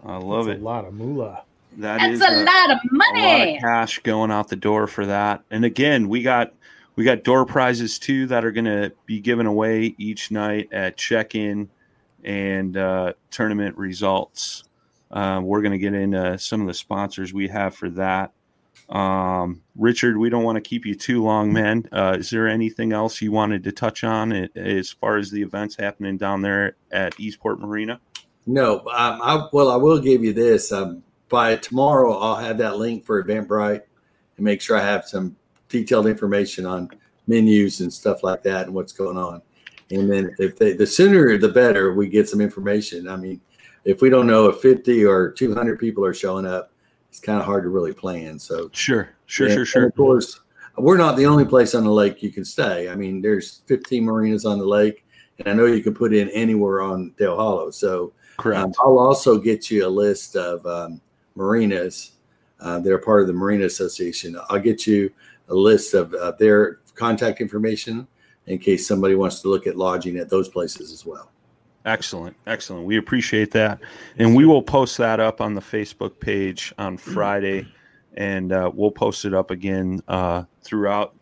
[0.05, 0.63] I love That's it.
[0.63, 1.43] A lot of moolah.
[1.79, 5.07] That That's is a lot of a lot of cash going out the door for
[5.07, 5.43] that.
[5.51, 6.55] And again, we got
[6.97, 10.97] we got door prizes too that are going to be given away each night at
[10.97, 11.69] check-in
[12.27, 14.65] and uh, tournament results.
[15.11, 18.33] Um, we're going to get into some of the sponsors we have for that.
[18.89, 21.89] Um, Richard, we don't want to keep you too long, man.
[21.91, 25.77] Uh, is there anything else you wanted to touch on as far as the events
[25.77, 28.01] happening down there at Eastport Marina?
[28.47, 30.71] No, um, I well, I will give you this.
[30.71, 33.83] Um, by tomorrow, I'll have that link for Eventbrite
[34.37, 35.37] and make sure I have some
[35.69, 36.91] detailed information on
[37.27, 39.43] menus and stuff like that and what's going on.
[39.91, 43.09] And then, if they, the sooner the better, we get some information.
[43.09, 43.41] I mean,
[43.85, 46.73] if we don't know if fifty or two hundred people are showing up,
[47.09, 48.39] it's kind of hard to really plan.
[48.39, 49.87] So Sure, sure, and- sure, sure.
[49.87, 50.41] of course,
[50.77, 52.89] we're not the only place on the lake you can stay.
[52.89, 55.05] I mean, there's 15 marinas on the lake,
[55.39, 57.71] and I know you can put in anywhere on Dale Hollow.
[57.71, 58.63] So Correct.
[58.65, 61.01] um, I'll also get you a list of um,
[61.37, 62.13] marinas
[62.61, 64.37] uh, that are part of the Marina Association.
[64.51, 65.11] I'll get you
[65.49, 68.07] a list of uh, their contact information
[68.47, 71.31] in case somebody wants to look at lodging at those places as well.
[71.85, 72.85] Excellent, excellent.
[72.85, 73.79] We appreciate that,
[74.19, 77.69] and we will post that up on the Facebook page on Friday,
[78.15, 81.15] and uh, we'll post it up again uh, throughout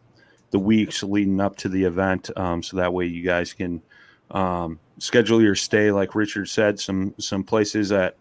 [0.52, 3.82] the weeks leading up to the event, um, so that way you guys can
[4.30, 5.92] um, schedule your stay.
[5.92, 8.16] Like Richard said, some some places that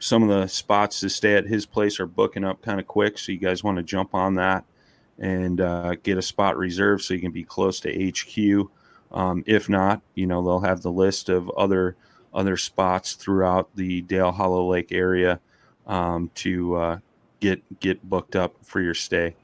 [0.00, 3.18] some of the spots to stay at his place are booking up kind of quick,
[3.18, 4.64] so you guys want to jump on that
[5.18, 8.68] and uh, get a spot reserved so you can be close to HQ.
[9.12, 11.96] Um, if not, you know they'll have the list of other
[12.32, 15.40] other spots throughout the Dale Hollow Lake area
[15.86, 16.98] um, to uh,
[17.40, 19.36] get get booked up for your stay.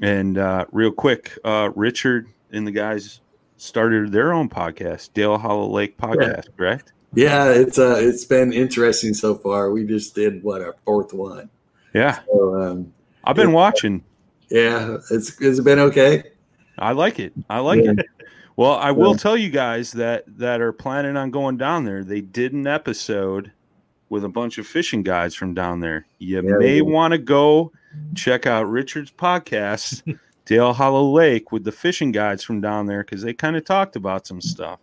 [0.00, 3.20] And uh, real quick, uh, Richard and the guys
[3.56, 6.92] started their own podcast, Dale Hollow Lake Podcast, correct?
[7.14, 9.70] Yeah, it's uh, it's been interesting so far.
[9.70, 11.48] We just did what our fourth one.
[11.94, 12.92] Yeah, So um,
[13.24, 14.04] I've been watching.
[14.50, 16.24] Yeah, it's it's been okay.
[16.78, 17.32] I like it.
[17.48, 17.92] I like Yeah.
[17.98, 18.06] it.
[18.56, 19.16] Well, I will Yeah.
[19.18, 22.04] tell you guys that that are planning on going down there.
[22.04, 23.50] They did an episode
[24.08, 26.06] with a bunch of fishing guides from down there.
[26.18, 27.72] You Yeah, may want to go
[28.14, 30.02] check out Richard's podcast,
[30.44, 33.96] Dale Hollow Lake, with the fishing guides from down there because they kind of talked
[33.96, 34.78] about some stuff.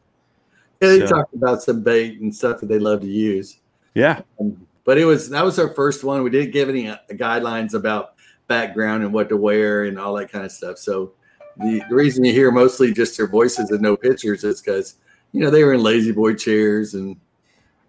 [0.82, 3.60] Yeah, they So- talked about some bait and stuff that they love to use.
[3.96, 6.24] Yeah, Um, but it was that was our first one.
[6.24, 8.14] We didn't give any uh, guidelines about
[8.48, 10.78] background and what to wear and all that kind of stuff.
[10.78, 11.14] So
[11.58, 14.96] the, the reason you hear mostly just their voices and no pictures is because
[15.32, 17.16] you know they were in lazy boy chairs and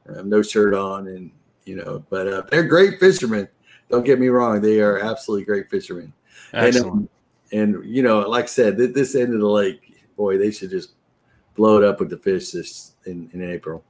[0.08, 1.30] um, no shirt on and
[1.64, 2.04] you know.
[2.10, 3.48] But uh, they're great fishermen.
[3.90, 6.12] Don't get me wrong; they are absolutely great fishermen.
[6.52, 7.08] And, um,
[7.52, 10.70] and you know, like I said, th- this end of the lake, boy, they should
[10.70, 10.90] just
[11.54, 13.84] blow it up with the fish this in, in April.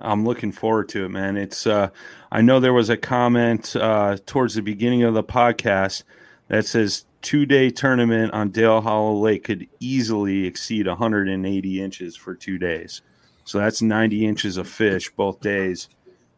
[0.00, 1.36] I'm looking forward to it, man.
[1.36, 1.90] It's uh
[2.32, 6.04] I know there was a comment uh towards the beginning of the podcast
[6.48, 12.34] that says two day tournament on Dale Hollow Lake could easily exceed 180 inches for
[12.34, 13.02] two days.
[13.44, 15.88] So that's 90 inches of fish both days.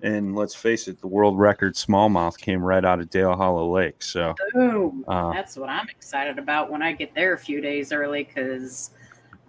[0.03, 4.03] And let's face it, the world record smallmouth came right out of Dale Hollow Lake.
[4.03, 5.05] So Boom.
[5.07, 8.91] uh, That's what I'm excited about when I get there a few days early because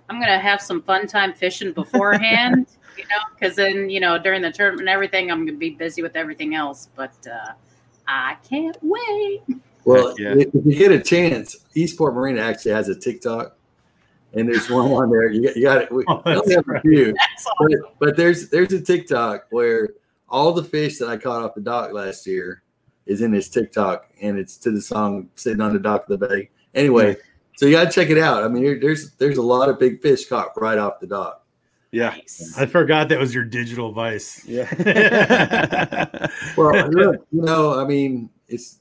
[0.10, 2.68] I'm gonna have some fun time fishing beforehand.
[2.98, 6.02] you know, because then you know during the tournament and everything, I'm gonna be busy
[6.02, 6.90] with everything else.
[6.96, 7.54] But uh,
[8.08, 9.42] I can't wait.
[9.86, 10.36] Well, yeah.
[10.38, 13.58] if you get a chance, Eastport Marina actually has a TikTok,
[14.34, 15.30] and there's one on there.
[15.30, 15.92] You got, you got it.
[15.92, 17.68] We Oh, that's only have a few, That's all.
[17.68, 19.90] but, but there's there's a TikTok where
[20.30, 22.64] all the fish that I caught off the dock last year
[23.06, 26.28] is in this TikTok, and it's to the song "Sitting on the Dock of the
[26.28, 27.18] Bay." Anyway,
[27.56, 28.44] so you got to check it out.
[28.44, 31.46] I mean, there, there's there's a lot of big fish caught right off the dock.
[31.92, 32.10] yeah.
[32.10, 32.56] Nice.
[32.58, 34.44] I forgot that was your digital vice.
[34.46, 34.70] Yeah.
[36.58, 38.80] Well, you know, I mean, it's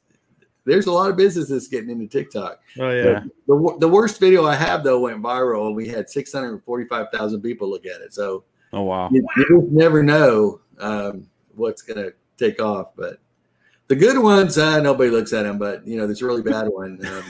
[0.64, 2.61] there's a lot of businesses getting into TikTok.
[2.78, 3.04] Oh yeah.
[3.04, 3.24] Yeah.
[3.46, 7.87] The, the worst video I have though went viral, and we had 645,000 people look
[7.87, 8.14] at it.
[8.14, 9.08] So oh wow.
[9.11, 12.88] you, you just never know um, what's going to take off.
[12.96, 13.18] But
[13.88, 17.01] the good ones, uh, nobody looks at him, But you know, this really bad one
[17.07, 17.25] um.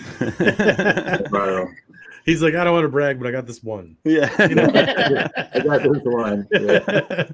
[2.25, 3.97] He's like, I don't want to brag, but I got this one.
[4.05, 4.31] yeah.
[4.39, 6.47] I got this one.
[6.53, 7.29] Yeah.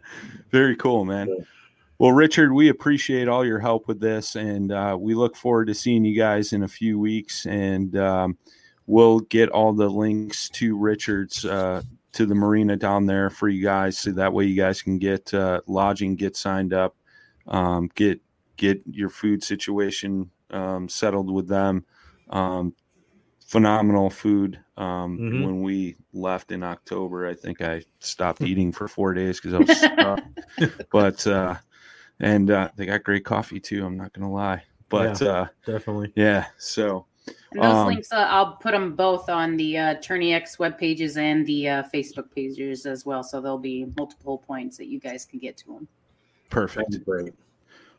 [0.50, 1.28] Very cool, man.
[1.28, 1.44] Yeah.
[1.98, 5.74] Well, Richard, we appreciate all your help with this, and uh, we look forward to
[5.74, 7.44] seeing you guys in a few weeks.
[7.44, 8.38] And um,
[8.86, 13.62] we'll get all the links to Richard's uh, to the marina down there for you
[13.62, 16.96] guys, so that way you guys can get uh, lodging, get signed up,
[17.48, 18.20] um, get
[18.58, 21.86] get your food situation um, settled with them.
[22.30, 22.74] Um,
[23.46, 24.60] phenomenal food.
[24.76, 25.42] Um, Mhm.
[25.44, 29.58] When we left in October, I think I stopped eating for four days because I
[29.58, 30.22] was stuck.
[30.92, 31.56] but uh,
[32.20, 33.84] and uh, they got great coffee too.
[33.86, 36.12] I'm not gonna lie, but uh, Definitely.
[36.16, 36.46] yeah.
[36.58, 37.06] So
[37.52, 40.78] And those Um, links, uh, I'll put them both on the uh, Tourney X web
[40.78, 43.22] pages and the uh, Facebook pages as well.
[43.22, 45.88] So there'll be multiple points that you guys can get to them.
[46.50, 47.32] perfect, great.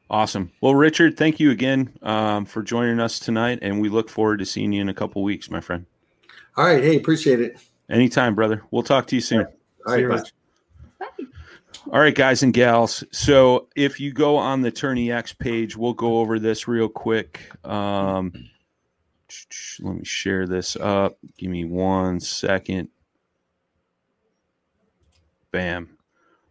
[0.09, 0.51] Awesome.
[0.61, 4.45] Well, Richard, thank you again um, for joining us tonight, and we look forward to
[4.45, 5.85] seeing you in a couple weeks, my friend.
[6.57, 6.83] All right.
[6.83, 7.57] Hey, appreciate it.
[7.89, 8.63] Anytime, brother.
[8.71, 9.47] We'll talk to you soon.
[9.87, 10.23] All See right.
[10.23, 10.29] Bye.
[11.91, 13.03] All right, guys and gals.
[13.11, 17.41] So if you go on the Tourney X page, we'll go over this real quick.
[17.65, 18.33] Um,
[19.81, 21.17] let me share this up.
[21.37, 22.89] Give me one second.
[25.51, 25.97] Bam.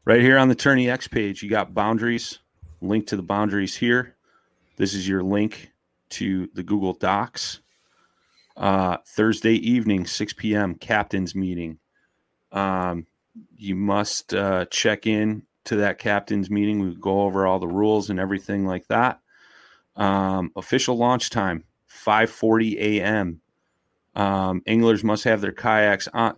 [0.04, 2.38] Right here on the Tourney X page, you got boundaries.
[2.81, 4.16] Link to the boundaries here.
[4.76, 5.72] This is your link
[6.11, 7.61] to the Google Docs.
[8.57, 11.79] Uh, Thursday evening, 6 p.m., captain's meeting.
[12.53, 13.07] Um,
[13.57, 16.81] you must uh, check in to that captain's meeting.
[16.81, 19.20] We go over all the rules and everything like that.
[19.97, 23.41] Um, official launch time 5:40 a.m.
[24.14, 26.37] Um, anglers must have their kayaks on.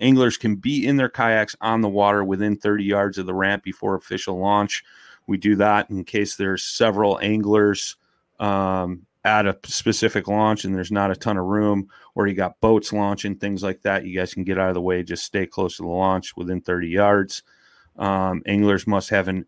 [0.00, 3.62] Anglers can be in their kayaks on the water within 30 yards of the ramp
[3.62, 4.84] before official launch.
[5.26, 7.96] We do that in case there's several anglers
[8.38, 12.60] um, at a specific launch and there's not a ton of room, or you got
[12.60, 14.04] boats launching, things like that.
[14.04, 15.02] You guys can get out of the way.
[15.02, 17.42] Just stay close to the launch within 30 yards.
[17.96, 19.46] Um, anglers must have an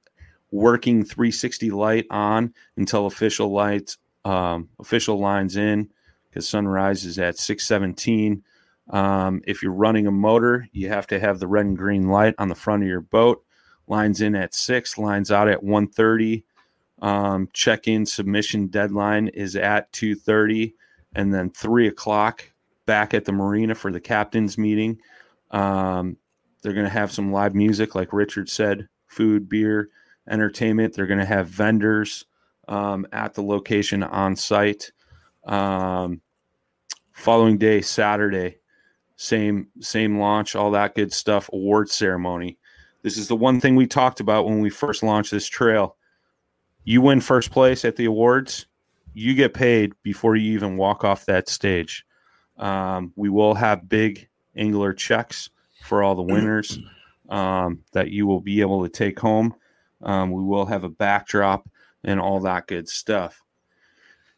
[0.53, 5.89] working 360 light on until official lights um, official lines in
[6.29, 8.43] because sunrise is at 617
[8.91, 12.35] um, if you're running a motor you have to have the red and green light
[12.39, 13.43] on the front of your boat
[13.89, 16.45] lines in at 6 lines out at 130
[17.01, 20.73] um, check-in submission deadline is at 2.30
[21.15, 22.49] and then 3 o'clock
[22.87, 24.99] back at the marina for the captain's meeting
[25.51, 26.17] um,
[26.63, 29.91] they're going to have some live music like richard said food beer
[30.29, 30.95] entertainment.
[30.95, 32.25] They're going to have vendors
[32.69, 34.91] um, at the location on site.
[35.45, 36.21] Um,
[37.13, 38.59] following day, Saturday,
[39.17, 41.51] same same launch, all that good stuff.
[41.53, 42.59] Award ceremony.
[43.03, 45.97] This is the one thing we talked about when we first launched this trail.
[46.85, 48.67] You win first place at the awards,
[49.15, 52.05] you get paid before you even walk off that stage.
[52.57, 55.51] Um, we will have big angler checks
[55.83, 56.79] for all the winners
[57.29, 59.55] um, that you will be able to take home.
[60.03, 61.69] Um, we will have a backdrop
[62.05, 63.43] and all that good stuff.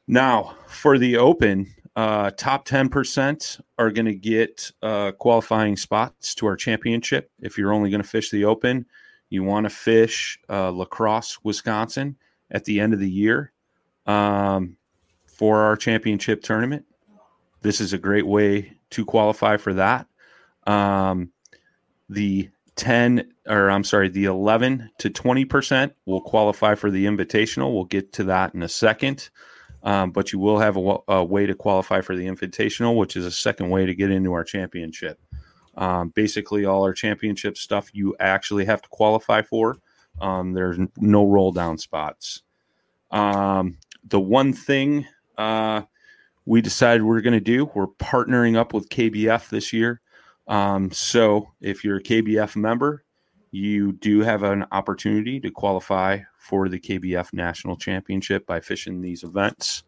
[0.07, 6.47] Now, for the Open, uh, top 10% are going to get uh, qualifying spots to
[6.47, 7.31] our championship.
[7.41, 8.87] If you're only going to fish the Open,
[9.31, 12.17] you want to fish uh, La Crosse, Wisconsin
[12.51, 13.53] at the end of the year
[14.07, 14.77] um,
[15.27, 16.85] for our championship tournament.
[17.63, 20.07] This is a great way to qualify for that.
[20.67, 21.31] Um,
[22.09, 27.73] the 10 or I'm sorry, the 11 to 20% will qualify for the invitational.
[27.73, 29.31] We'll get to that in a second.
[29.85, 33.27] Um, but you will have a, a, way to qualify for the invitational, which is
[33.27, 35.21] a second way to get into our championship.
[35.77, 39.77] Um, basically, all our championship stuff you actually have to qualify for.
[40.21, 42.43] Um, there's no roll down spots.
[43.11, 43.77] Um,
[44.09, 45.07] the one thing
[45.37, 45.83] uh,
[46.47, 50.01] we decided we're going to do, we're partnering up with KBF this year.
[50.47, 53.05] Um, so if you're a KBF member,
[53.51, 59.25] you do have an opportunity to qualify for the KBF National Championship by fishing these
[59.25, 59.83] events.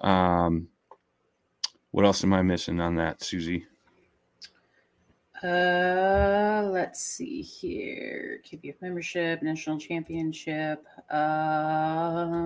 [0.00, 0.68] Um,
[1.92, 3.64] what else am I missing on that, Susie?
[5.42, 8.42] Uh, let's see here.
[8.46, 10.84] KBF membership, national championship.
[11.10, 12.44] Um,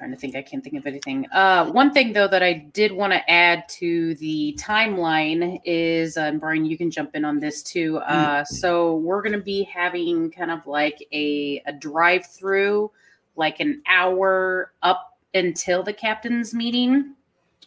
[0.00, 0.34] trying to think.
[0.34, 1.26] I can't think of anything.
[1.30, 6.38] Uh, one thing though that I did want to add to the timeline is, um,
[6.38, 7.98] Brian, you can jump in on this too.
[7.98, 12.90] Uh, so we're going to be having kind of like a, a drive through,
[13.36, 17.14] like an hour up until the captain's meeting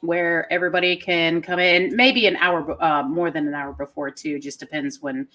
[0.02, 4.38] where everybody can come in maybe an hour uh, more than an hour before too
[4.38, 5.26] just depends when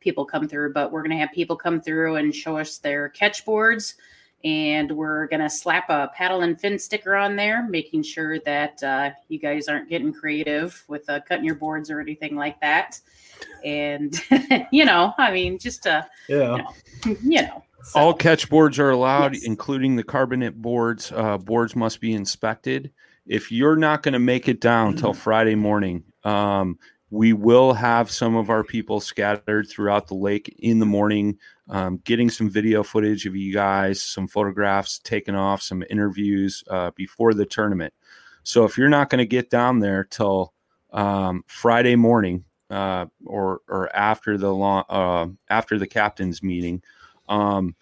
[0.00, 3.08] people come through but we're going to have people come through and show us their
[3.08, 3.94] catch boards
[4.44, 8.82] and we're going to slap a paddle and fin sticker on there, making sure that
[8.82, 13.00] uh, you guys aren't getting creative with uh, cutting your boards or anything like that.
[13.64, 14.14] And,
[14.70, 16.56] you know, I mean, just uh, Yeah.
[17.04, 19.44] you know, you know so- All catch boards are allowed, Yes.
[19.44, 21.12] including the carbonate boards.
[21.14, 22.92] Uh, boards must be inspected.
[23.26, 26.78] If you're not going to make it down till Friday morning, um,
[27.10, 31.38] we will have some of our people scattered throughout the lake in the morning,
[31.70, 36.90] um, getting some video footage of you guys, some photographs taken off, some interviews uh,
[36.96, 37.94] before the tournament.
[38.42, 40.52] So if you're not going to get down there till
[40.92, 46.82] um, Friday morning uh, or or after the long, uh, after the captain's meeting,
[47.28, 47.74] um,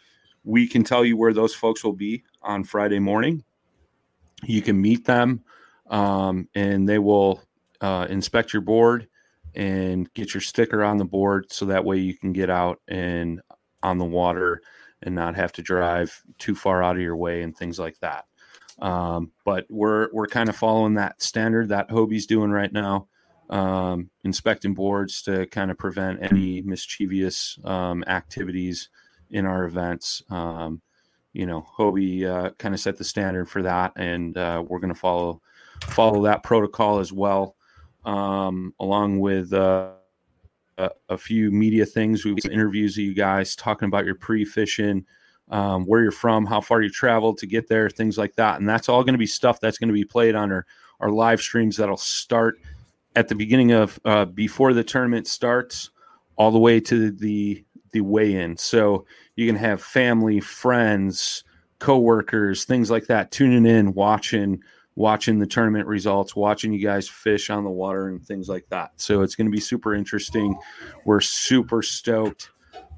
[0.45, 3.43] we can tell you where those folks will be on Friday morning.
[4.45, 5.43] You can meet them,
[5.91, 7.43] um, and they will
[7.81, 9.09] uh, inspect your board
[9.57, 13.41] and get your sticker on the board, so that way you can get out and
[13.83, 14.61] on the water
[15.03, 18.25] and not have to drive too far out of your way and things like that.
[18.81, 23.09] Um, but we're we're kind of following that standard that Hobie's doing right now,
[23.49, 28.91] um, inspecting boards to kind of prevent any mischievous um, activities
[29.31, 30.23] in our events.
[30.31, 30.83] Um,
[31.33, 34.95] you know, Hobie uh, kind of set the standard for that, and uh, we're going
[34.95, 35.41] to follow
[35.83, 37.56] follow that protocol as well,
[38.07, 39.91] um, along with uh,
[40.79, 42.25] a, a few media things.
[42.25, 45.05] We some interviews of you guys talking about your pre-fishing
[45.51, 48.59] um, where you're from, how far you traveled to get there, things like that.
[48.59, 50.67] And that's all going to be stuff that's going to be played on our,
[51.01, 52.59] our live streams that'll start
[53.15, 55.91] at the beginning of uh, before the tournament starts
[56.37, 58.57] all the way to the the weigh in.
[58.57, 61.45] So you can have family, friends,
[61.79, 64.61] coworkers, things like that tuning in, watching
[64.97, 68.91] watching the tournament results, watching you guys fish on the water and things like that.
[68.97, 70.57] So it's going to be super interesting.
[71.05, 72.51] We're super stoked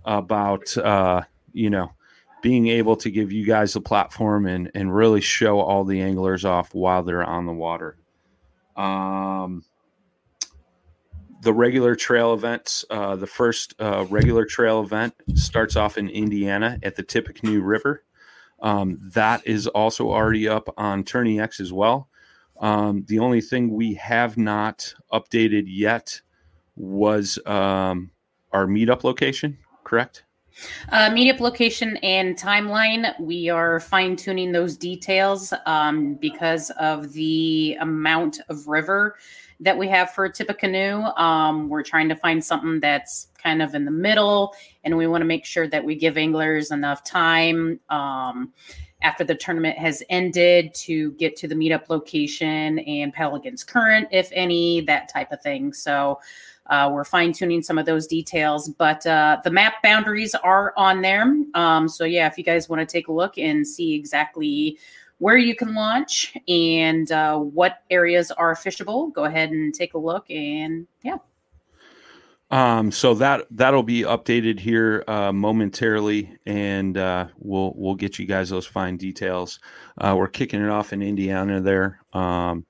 [0.04, 1.22] about uh,
[1.52, 1.92] you know
[2.40, 6.44] being able to give you guys a platform and and really show all the anglers
[6.44, 7.98] off while they're on the water.
[8.76, 9.64] Um,
[11.40, 16.78] the regular trail events, uh, the first uh, regular trail event starts off in Indiana
[16.82, 18.04] at the Tippecanoe River.
[18.60, 22.08] Um, that is also already up on Tourney X as well.
[22.60, 26.20] Um, the only thing we have not updated yet
[26.76, 28.10] was um,
[28.52, 30.24] our meetup location, correct?
[30.90, 33.18] Uh, meetup location and timeline.
[33.20, 39.16] We are fine tuning those details um, because of the amount of river
[39.60, 41.02] that we have for Tippecanoe.
[41.16, 44.54] Um, we're trying to find something that's kind of in the middle,
[44.84, 48.52] and we want to make sure that we give anglers enough time um,
[49.02, 54.30] after the tournament has ended to get to the meetup location and against current, if
[54.32, 55.72] any, that type of thing.
[55.72, 56.20] So.
[56.70, 61.00] Uh, we're fine tuning some of those details, but uh, the map boundaries are on
[61.00, 61.34] there.
[61.54, 64.78] Um, so, yeah, if you guys want to take a look and see exactly
[65.18, 69.12] where you can launch and uh, what areas are fishable.
[69.12, 71.18] Go ahead and take a look, and yeah.
[72.50, 78.26] Um, so that that'll be updated here uh, momentarily, and uh, we'll we'll get you
[78.26, 79.60] guys those fine details.
[79.98, 82.00] Uh, we're kicking it off in Indiana there.
[82.14, 82.64] Um,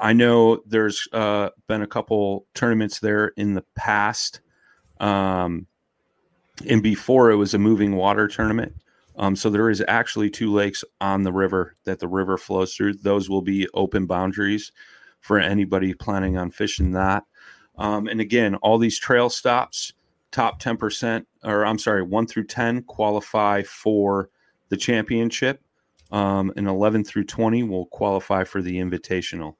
[0.00, 4.40] I know there's uh, been a couple tournaments there in the past,
[4.98, 5.66] um,
[6.68, 8.74] and before it was a moving water tournament.
[9.18, 12.94] Um, so there is actually two lakes on the river that the river flows through.
[12.94, 14.72] Those will be open boundaries
[15.20, 17.24] for anybody planning on fishing that.
[17.78, 19.92] Um, and again, all these trail stops,
[20.30, 24.30] top 10%, or I'm sorry, 1 through 10 qualify for
[24.68, 25.60] the championship.
[26.12, 29.56] Um, and 11 through 20 will qualify for the invitational.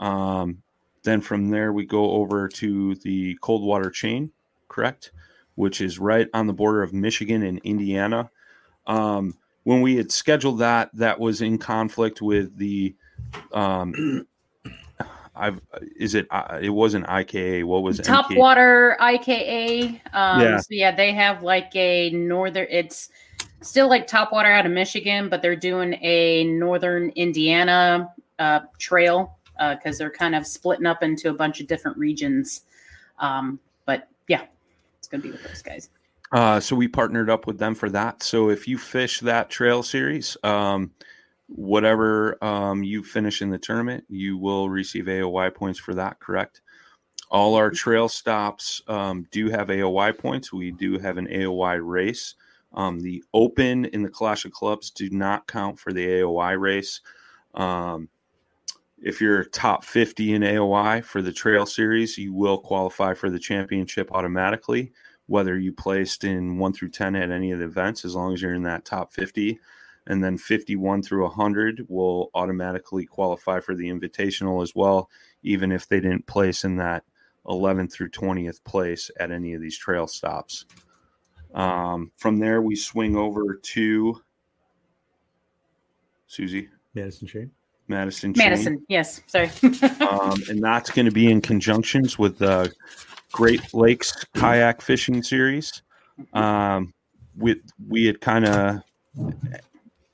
[0.00, 0.62] Um,
[1.02, 4.32] then from there, we go over to the Coldwater chain,
[4.68, 5.12] correct?
[5.56, 8.30] Which is right on the border of Michigan and Indiana.
[8.86, 12.94] Um, when we had scheduled that, that was in conflict with the.
[13.52, 14.26] Um,
[15.36, 15.60] I've
[15.96, 16.26] is it?
[16.30, 17.64] Uh, it wasn't IKA.
[17.64, 18.04] What was it?
[18.04, 18.36] Top MK?
[18.38, 20.00] Water IKA?
[20.12, 20.58] Um, Yeah.
[20.58, 22.68] So yeah, they have like a northern.
[22.70, 23.08] It's
[23.60, 29.38] still like Top Water out of Michigan, but they're doing a northern Indiana uh, trail
[29.58, 32.62] uh, because they're kind of splitting up into a bunch of different regions.
[33.18, 34.42] Um, but yeah,
[34.98, 35.88] it's gonna be with those guys.
[36.34, 38.20] Uh, so we partnered up with them for that.
[38.20, 40.90] So if you fish that trail series, um,
[41.46, 46.18] whatever um, you finish in the tournament, you will receive AOY points for that.
[46.18, 46.60] Correct.
[47.30, 50.52] All our trail stops um, do have AOY points.
[50.52, 52.34] We do have an AOY race.
[52.72, 57.00] Um, the Open in the Clash of Clubs do not count for the AOY race.
[57.54, 58.08] Um,
[59.00, 63.38] if you're top 50 in AOY for the trail series, you will qualify for the
[63.38, 64.92] championship automatically,
[65.26, 68.42] whether you placed in 1 through 10 at any of the events, as long as
[68.42, 69.58] you're in that top 50.
[70.06, 75.08] And then 51 through 100 will automatically qualify for the invitational as well,
[75.42, 77.04] even if they didn't place in that
[77.46, 80.66] 11th through 20th place at any of these trail stops.
[81.54, 84.20] Um, from there, we swing over to
[86.26, 87.50] Susie Madison Chain.
[87.86, 88.34] Madison.
[88.34, 88.44] Chain.
[88.44, 89.50] Madison, yes, sorry.
[90.00, 92.72] um, and that's going to be in conjunctions with the
[93.34, 95.82] Great Lakes Kayak Fishing Series.
[96.34, 96.94] Um,
[97.36, 98.82] we we had kind of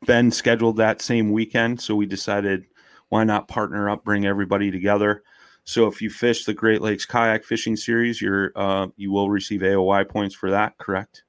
[0.07, 2.65] been scheduled that same weekend, so we decided
[3.11, 5.23] why not partner up, bring everybody together.
[5.65, 9.61] So if you fish the Great Lakes Kayak Fishing Series, you're uh, you will receive
[9.61, 11.25] AOY points for that, correct?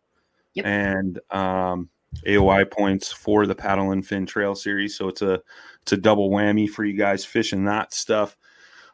[0.54, 0.66] Yep.
[0.66, 1.90] And um,
[2.26, 4.96] AOY points for the Paddle and Fin Trail Series.
[4.96, 5.42] So it's a
[5.82, 8.38] it's a double whammy for you guys fishing that stuff.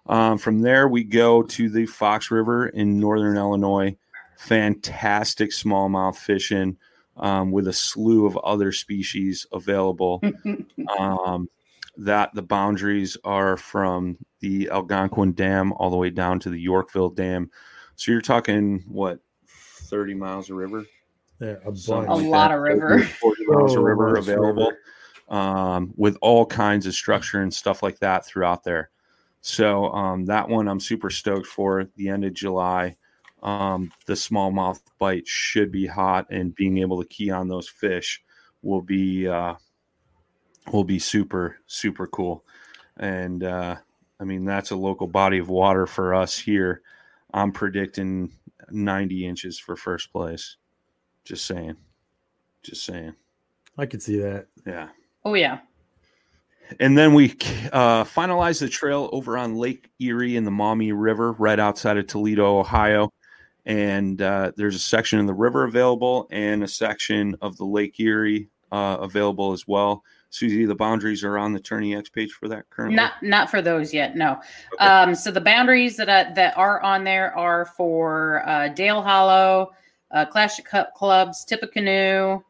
[0.08, 3.96] Um, from there, we go to the Fox River in northern Illinois.
[4.38, 6.78] Fantastic smallmouth fishing
[7.18, 10.22] um, with a slew of other species available.
[11.00, 11.50] um,
[11.98, 17.10] that the boundaries are from the Algonquin Dam all the way down to the Yorkville
[17.10, 17.50] Dam.
[17.96, 20.86] So you're talking what, 30 miles of river?
[21.40, 22.26] Yeah, a Something bunch.
[22.26, 23.04] A lot of river.
[23.04, 25.40] 40 miles of Oh, river available river.
[25.42, 28.92] um, with all kinds of structure and stuff like that throughout there.
[29.48, 31.88] So um, that one I'm super stoked for.
[31.96, 32.98] The end of July,
[33.42, 38.22] um, the smallmouth bite should be hot, and being able to key on those fish
[38.62, 39.56] will be uh,
[40.74, 42.44] will be super super cool.
[42.98, 43.78] And uh,
[44.20, 46.82] I mean that's a local body of water for us here.
[47.34, 48.34] I'm predicting
[48.70, 50.58] 90 inches for first place.
[51.24, 51.78] Just saying.
[52.64, 53.14] Just saying.
[53.78, 54.48] I could see that.
[54.66, 54.90] Yeah.
[55.24, 55.60] Oh yeah.
[56.80, 57.32] And then we
[57.72, 62.08] uh, finalized the trail over on Lake Erie in the Maumee River, right outside of
[62.08, 63.12] Toledo, Ohio.
[63.66, 68.00] And uh, there's a section in the river available and a section of the Lake
[68.00, 70.04] Erie uh, available as well.
[70.30, 72.96] Susie, the boundaries are on the Tourney X page for that currently.
[72.96, 74.16] Not not for those yet.
[74.16, 74.40] No.
[74.74, 74.86] Okay.
[74.86, 79.72] Um, so the boundaries that I, that are on there are for uh, Dale Hollow,
[80.12, 82.44] uh, Clash of Cup Clubs, Tippecanoe.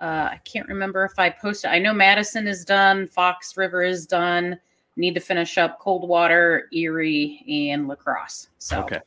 [0.00, 1.70] Uh, I can't remember if I posted.
[1.70, 3.06] I know Madison is done.
[3.06, 4.58] Fox River is done.
[4.96, 8.48] Need to finish up Coldwater, Erie, and La Crosse.
[8.58, 9.00] So Okay.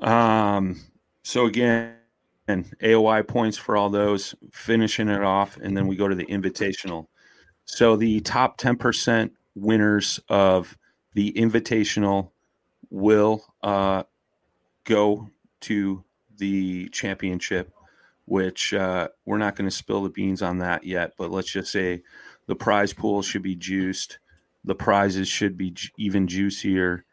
[0.00, 0.80] Um,
[1.22, 1.94] so again,
[2.48, 6.26] and AOY points for all those, finishing it off, and then we go to the
[6.26, 7.06] invitational.
[7.64, 10.76] So the top 10% winners of
[11.14, 12.30] the invitational
[12.90, 14.02] will uh,
[14.84, 15.30] go
[15.62, 16.04] to
[16.36, 17.72] the championship,
[18.26, 21.70] which uh, we're not going to spill the beans on that yet, but let's just
[21.72, 22.02] say
[22.46, 24.18] the prize pool should be juiced.
[24.64, 27.04] The prizes should be ju- even juicier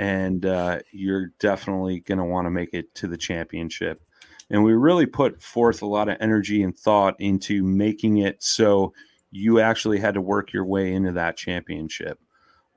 [0.00, 4.00] and uh, you're definitely going to want to make it to the championship.
[4.48, 8.94] And we really put forth a lot of energy and thought into making it so
[9.30, 12.18] you actually had to work your way into that championship.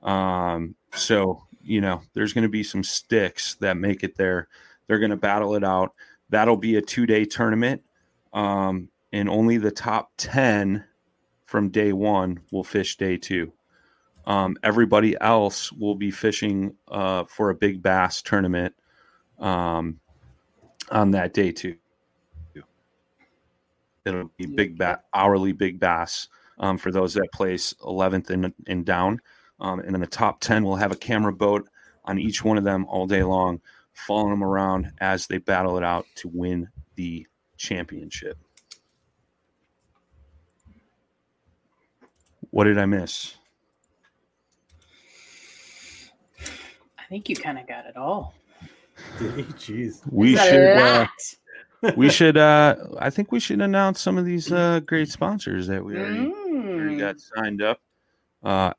[0.02, 4.48] Um, so, you know, there's going to be some sticks that make it there.
[4.86, 5.94] They're going to battle it out.
[6.34, 7.82] That'll be a two day tournament.
[8.32, 10.84] Um, and only the top 10
[11.46, 13.52] from day one will fish day two.
[14.26, 18.74] Um, everybody else will be fishing uh, for a big bass tournament
[19.38, 20.00] um,
[20.90, 21.76] on that day too.
[24.04, 26.26] It'll be big bass, hourly big bass
[26.58, 29.20] um, for those that place 11th and, and down.
[29.60, 31.68] Um, and then the top 10 will have a camera boat
[32.04, 33.60] on each one of them all day long,
[33.94, 37.26] following them around as they battle it out to win the
[37.56, 38.36] championship.
[42.50, 43.34] What did I miss?
[46.98, 48.34] I think you kind of got it all.
[49.18, 50.00] Jeez.
[50.10, 51.06] We should uh,
[51.96, 55.84] we should uh I think we should announce some of these uh great sponsors that
[55.84, 56.98] we already, already Mm.
[57.00, 57.80] got signed up
[58.42, 58.72] uh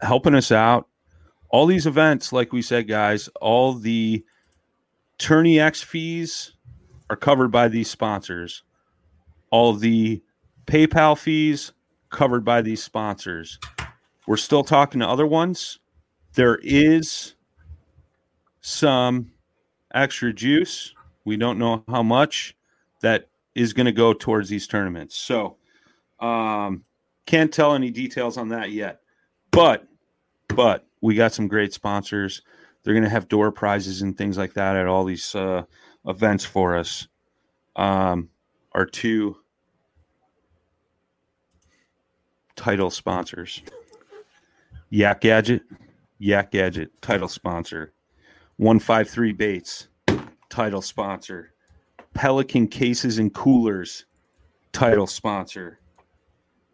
[0.00, 0.88] helping us out.
[1.50, 4.24] All these events, like we said, guys, all the
[5.18, 6.52] Tourney X fees
[7.10, 8.62] are covered by these sponsors.
[9.50, 10.22] All the
[10.66, 11.72] PayPal fees
[12.10, 13.58] covered by these sponsors.
[14.26, 15.78] We're still talking to other ones.
[16.34, 17.34] There is
[18.60, 19.32] some
[19.94, 20.94] extra juice.
[21.24, 22.56] We don't know how much
[23.00, 25.16] that is going to go towards these tournaments.
[25.16, 25.56] So,
[26.20, 26.84] um,
[27.26, 29.00] can't tell any details on that yet.
[29.50, 29.86] But,
[30.48, 32.42] but we got some great sponsors.
[32.82, 35.64] They're going to have door prizes and things like that at all these uh,
[36.06, 37.08] events for us.
[37.76, 38.30] Um,
[38.72, 39.36] our two
[42.56, 43.62] title sponsors
[44.90, 45.62] Yak Gadget,
[46.18, 47.92] Yak Gadget, title sponsor.
[48.56, 49.88] 153 Baits,
[50.48, 51.52] title sponsor.
[52.14, 54.06] Pelican Cases and Coolers,
[54.72, 55.78] title sponsor.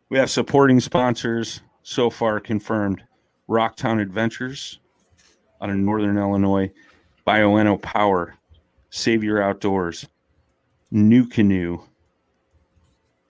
[0.09, 3.02] We have supporting sponsors so far confirmed
[3.48, 4.78] Rocktown Adventures
[5.65, 6.71] out of Northern Illinois,
[7.27, 8.35] Bioenno Power,
[8.91, 10.07] Savior Outdoors,
[10.93, 11.83] NuCanoe,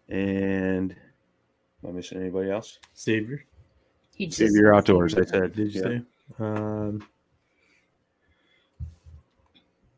[0.08, 2.80] and am I missing anybody else?
[2.92, 3.44] Savior.
[4.16, 5.54] He just Savior Outdoors, I said.
[5.54, 5.88] Did you Yeah.
[5.88, 6.02] say?
[6.40, 7.06] Um,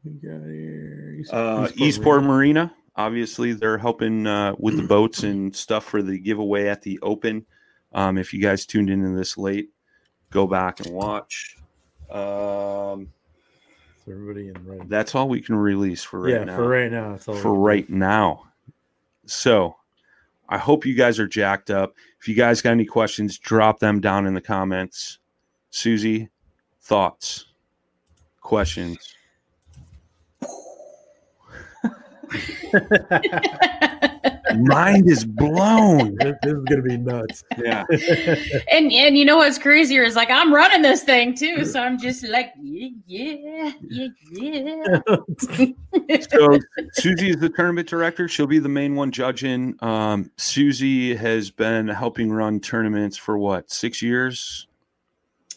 [0.04, 1.16] we got here.
[1.18, 2.54] East- Uh, Eastport Eastport Marine.
[2.56, 6.98] Marina, obviously, they're helping uh, with the boats and stuff for the giveaway at the
[7.00, 7.46] Open.
[7.92, 9.70] Um, if you guys tuned in into this late,
[10.30, 11.56] go back and watch.
[12.10, 13.08] Um,
[14.04, 14.88] So everybody in red.
[14.88, 16.38] that's all we can release for right now.
[16.38, 16.56] yeah, now.
[16.56, 17.10] for right now.
[17.12, 18.44] That's all for we- right now.
[19.26, 19.76] So
[20.48, 21.94] I hope you guys are jacked up.
[22.20, 25.18] If you guys got any questions, drop them down in the comments.
[25.70, 26.28] Susie,
[26.80, 27.46] thoughts,
[28.40, 29.14] questions.
[34.56, 36.16] Mind is blown.
[36.26, 37.44] This, this is gonna be nuts.
[37.58, 37.84] Yeah.
[38.72, 41.98] and and you know what's crazier is like I'm running this thing too, so I'm
[41.98, 44.98] just like yeah yeah yeah yeah.
[46.30, 46.58] so
[46.94, 48.28] Susie is the tournament director.
[48.28, 49.76] She'll be the main one judging.
[49.80, 54.66] Um, Susie has been helping run tournaments for what six years?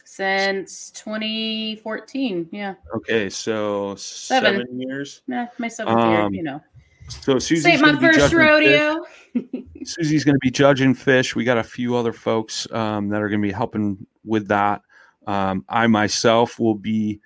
[0.05, 4.57] Since 2014, yeah, Okay, so Seven.
[4.57, 5.21] seven years.
[5.27, 6.61] nah, my seventh year, Um, you know.
[7.09, 9.05] So Susie's my first rodeo.
[9.83, 11.35] Susie's going to be judging fish.
[11.35, 14.81] We got a few other folks um, that are going to be helping with that.
[15.27, 17.19] Um, I myself will be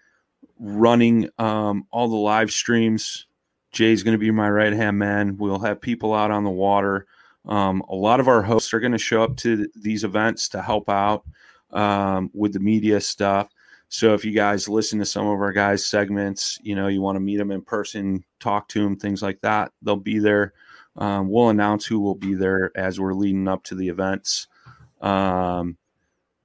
[0.59, 3.27] running um, all the live streams.
[3.71, 5.37] Jay's going to be my right hand man.
[5.37, 7.07] We'll have people out on the water.
[7.45, 10.61] Um, a lot of our hosts are going to show up to these events to
[10.61, 11.23] help out
[11.71, 13.49] um, with the media stuff.
[13.93, 17.15] So if you guys listen to some of our guys' segments, you know, you want
[17.15, 20.53] to meet them in person, talk to them, things like that, they'll be there.
[20.95, 24.47] Um, we'll announce who will be there as we're leading up to the events.
[24.99, 25.77] Um,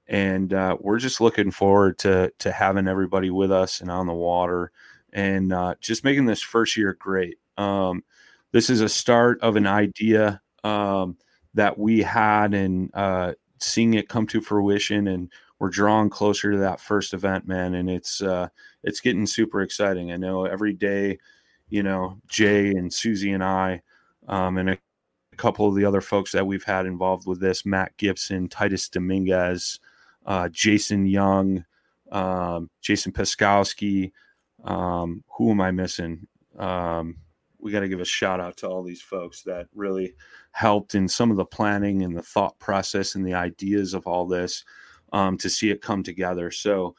[0.07, 4.13] and uh, we're just looking forward to to having everybody with us and on the
[4.13, 4.71] water
[5.11, 7.39] and uh, just making this first year great.
[7.57, 8.03] Um,
[8.51, 11.17] this is a start of an idea um,
[11.55, 16.57] that we had and uh, seeing it come to fruition and we're drawing closer to
[16.57, 18.47] that first event man and it's uh,
[18.83, 21.17] it's getting super exciting i know every day
[21.69, 23.81] you know jay and susie and i
[24.27, 24.77] um, and a
[25.37, 29.79] couple of the other folks that we've had involved with this matt gibson titus dominguez
[30.25, 31.63] uh, jason young
[32.11, 34.11] um, jason Peskowski.
[34.65, 37.15] Um, who am i missing um,
[37.59, 40.15] we got to give a shout out to all these folks that really
[40.51, 44.25] helped in some of the planning and the thought process and the ideas of all
[44.25, 44.65] this
[45.13, 46.51] um, to see it come together.
[46.51, 46.95] So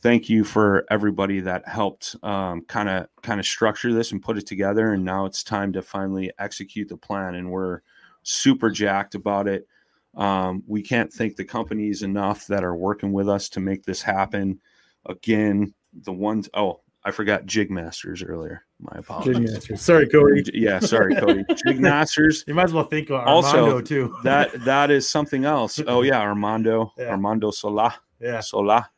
[0.00, 4.46] thank you for everybody that helped kind of kind of structure this and put it
[4.46, 4.92] together.
[4.92, 7.80] And now it's time to finally execute the plan, and we're
[8.22, 9.66] super jacked about it.
[10.14, 14.02] Um, we can't thank the companies enough that are working with us to make this
[14.02, 14.60] happen.
[15.06, 18.64] Again, the ones oh I forgot Jig Masters earlier.
[18.92, 19.80] My apologies.
[19.80, 20.42] Sorry, Cody.
[20.52, 21.44] Yeah, sorry, Cody.
[21.66, 22.44] Jig Masters.
[22.46, 24.14] You might as well think of Armando also too.
[24.24, 25.80] that that is something else.
[25.86, 27.06] Oh yeah, Armando, Yeah.
[27.06, 28.40] Armando Sola, yeah.
[28.40, 28.90] Sola,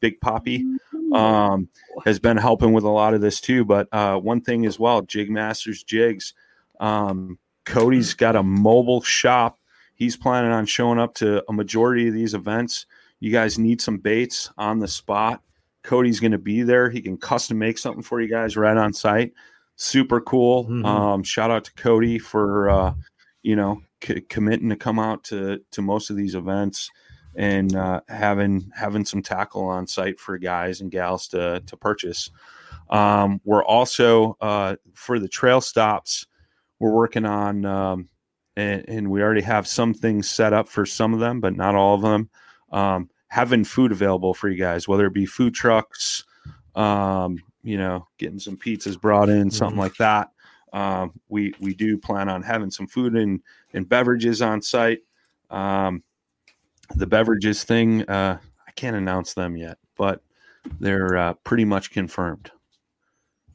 [0.00, 0.66] Big Poppy,
[1.14, 1.68] um,
[2.04, 3.64] has been helping with a lot of this too.
[3.64, 6.34] But uh, one thing as well, Jig Masters jigs.
[6.78, 9.58] Um, Cody's got a mobile shop.
[9.94, 12.86] He's planning on showing up to a majority of these events.
[13.20, 15.42] You guys need some baits on the spot.
[15.82, 16.90] Cody's going to be there.
[16.90, 19.32] He can custom make something for you guys right on site.
[19.76, 20.66] Super cool.
[20.66, 20.84] Mhm.
[20.84, 22.94] Um, shout out to Cody for uh,
[23.42, 26.90] you know c- committing to come out to to most of these events
[27.36, 32.30] and uh, having having some tackle on site for guys and gals to to purchase.
[32.90, 36.26] Um, we're also uh, for the trail stops.
[36.80, 38.08] We're working on, um,
[38.56, 41.74] and, and we already have some things set up for some of them, but not
[41.74, 42.30] all of them.
[42.72, 46.24] Um, having food available for you guys, whether it be food trucks,
[46.74, 50.30] um, you know, getting some pizzas brought in, something like that.
[50.72, 53.40] Um, we we do plan on having some food and
[53.72, 55.00] and beverages on site.
[55.48, 56.02] Um,
[56.96, 60.22] the beverages thing, uh, I can't announce them yet, but
[60.80, 62.50] they're uh, pretty much confirmed.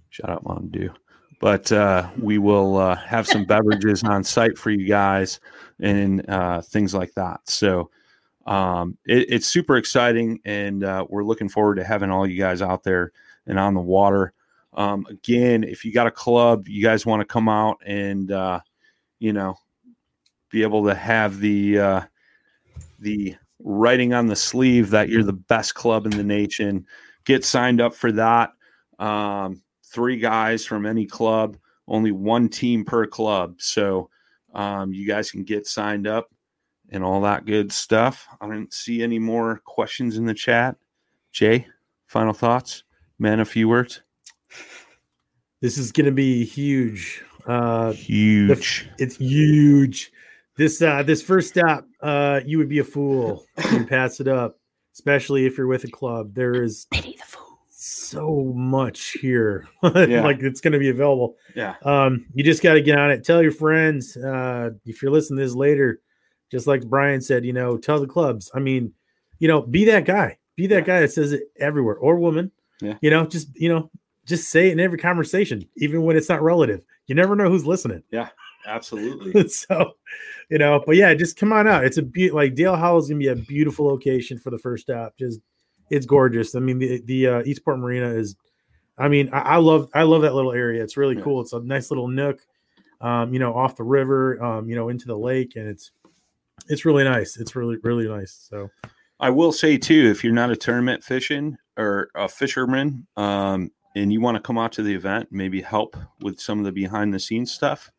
[0.09, 0.93] Shout out Mountain Dew.
[1.41, 5.41] But uh, we will uh, have some beverages on site for you guys
[5.81, 7.41] and uh, things like that.
[7.49, 7.89] So
[8.45, 12.61] um, it, it's super exciting, and uh, we're looking forward to having all you guys
[12.61, 13.11] out there
[13.47, 14.33] and on the water.
[14.73, 18.59] Um, again, if you got a club, you guys want to come out and uh,
[19.19, 19.57] you know
[20.49, 22.01] be able to have the uh,
[22.99, 26.85] the writing on the sleeve that you're the best club in the nation.
[27.25, 28.51] Get signed up for that.
[28.99, 33.55] Um, three guys from any club, only one team per club.
[33.57, 34.09] So
[34.53, 36.29] um, you guys can get signed up
[36.95, 38.27] and all that good stuff.
[38.41, 40.75] I didn't see any more questions in the chat.
[41.31, 41.67] Jay,
[42.07, 42.83] final thoughts?
[43.19, 44.01] Man, a few words.
[45.61, 47.23] This is going to be huge.
[47.47, 48.89] Uh, Huge.
[48.97, 50.11] it's huge.
[50.57, 54.57] This uh, this first stop, uh, you would be a fool and pass it up,
[54.93, 56.33] especially if you're with a club.
[56.33, 57.59] There is Pity the fool.
[57.69, 60.23] so much here, Yeah.
[60.23, 61.35] like it's going to be available.
[61.55, 61.75] Yeah.
[61.83, 63.23] Um, you just got to get on it.
[63.23, 64.17] Tell your friends.
[64.17, 65.99] Uh, if you're listening to this later,
[66.55, 68.49] just like Brian said, you know, tell the clubs.
[68.55, 68.93] I mean,
[69.39, 70.37] you know, be that guy.
[70.55, 72.49] Be that guy that says it everywhere or woman.
[72.81, 72.95] Yeah.
[73.01, 73.91] You know, just you know,
[74.25, 76.85] just say it in every conversation, even when it's not relative.
[77.07, 78.03] You never know who's listening.
[78.09, 78.29] Yeah,
[78.65, 79.47] absolutely.
[79.49, 79.91] so,
[80.49, 81.83] you know, but yeah, just come on out.
[81.83, 84.83] It's a be like Dale Hollow is gonna be a beautiful location for the first
[84.83, 85.17] stop.
[85.19, 85.41] Just
[85.89, 86.55] it's gorgeous.
[86.55, 88.37] I mean, the the uh, Eastport Marina is.
[88.97, 90.81] I mean, I, I love I love that little area.
[90.81, 91.23] It's really Yeah.
[91.23, 91.41] cool.
[91.41, 92.39] It's a nice little nook,
[93.01, 95.91] um, you know, off the river, um, you know, into the lake, and it's
[96.67, 97.37] it's really nice.
[97.37, 98.47] It's really really nice.
[98.49, 98.69] So
[99.19, 104.11] I will say too, if you're not a tournament fishing or a fisherman, um, and
[104.11, 107.13] you want to come out to the event, maybe help with some of the behind
[107.13, 107.91] the scenes stuff,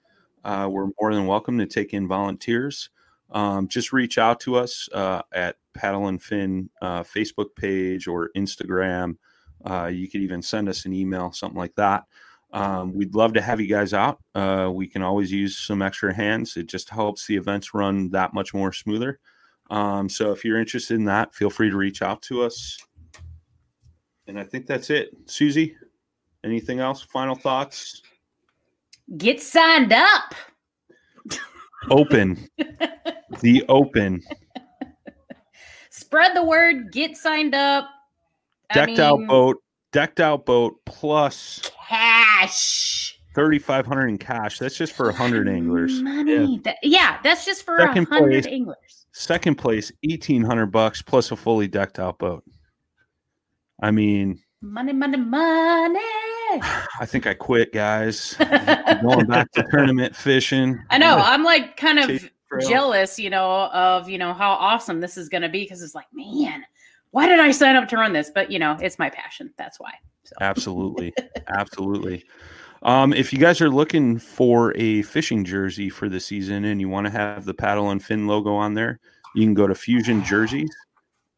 [0.44, 2.90] uh, we're more than welcome to take in volunteers.
[3.30, 8.30] Um, just reach out to us uh, at Paddle and Fin uh, Facebook page or
[8.36, 9.16] Instagram.
[9.64, 12.04] Uh, you could even send us an email, something like that.
[12.52, 14.18] Um, we'd love to have you guys out.
[14.34, 16.56] Uh, we can always use some extra hands.
[16.56, 19.18] It just helps the events run that much more smoother.
[19.70, 22.78] Um, so if you're interested in that, feel free to reach out to us.
[24.28, 25.10] And I think that's it.
[25.26, 25.76] Susie,
[26.44, 27.02] anything else?
[27.02, 28.02] Final thoughts?
[29.16, 30.34] Get signed up.
[31.90, 32.48] Open.
[33.40, 34.22] the open.
[35.90, 36.92] Spread the word.
[36.92, 37.88] Get signed up.
[38.70, 39.58] I Decked out boat.
[39.92, 41.70] Decked out boat plus
[42.40, 43.18] Cash.
[43.34, 44.58] 3500 in cash.
[44.58, 46.00] That's just for 100 anglers.
[46.00, 46.58] Money.
[46.64, 49.06] That- Yeah, that's just for a hundred anglers.
[49.12, 52.44] Second place, 1800 bucks plus a fully decked out boat.
[53.82, 55.98] I mean, Money, money, money.
[56.62, 58.34] I think I quit, guys.
[59.02, 60.82] Going back to tournament fishing.
[60.90, 61.16] I know.
[61.18, 62.30] I'm like kind of
[62.66, 65.94] jealous, you know, of you know how awesome this is going to be because it's
[65.94, 66.64] like, man,
[67.16, 68.30] why did I sign up to run this?
[68.30, 69.50] But you know, it's my passion.
[69.56, 69.92] That's why.
[70.24, 71.14] So Absolutely.
[71.48, 72.26] Absolutely.
[72.82, 76.90] Um, if you guys are looking for a fishing jersey for the season and you
[76.90, 79.00] want to have the paddle and fin logo on there,
[79.34, 80.68] you can go to Fuzion Jerseys,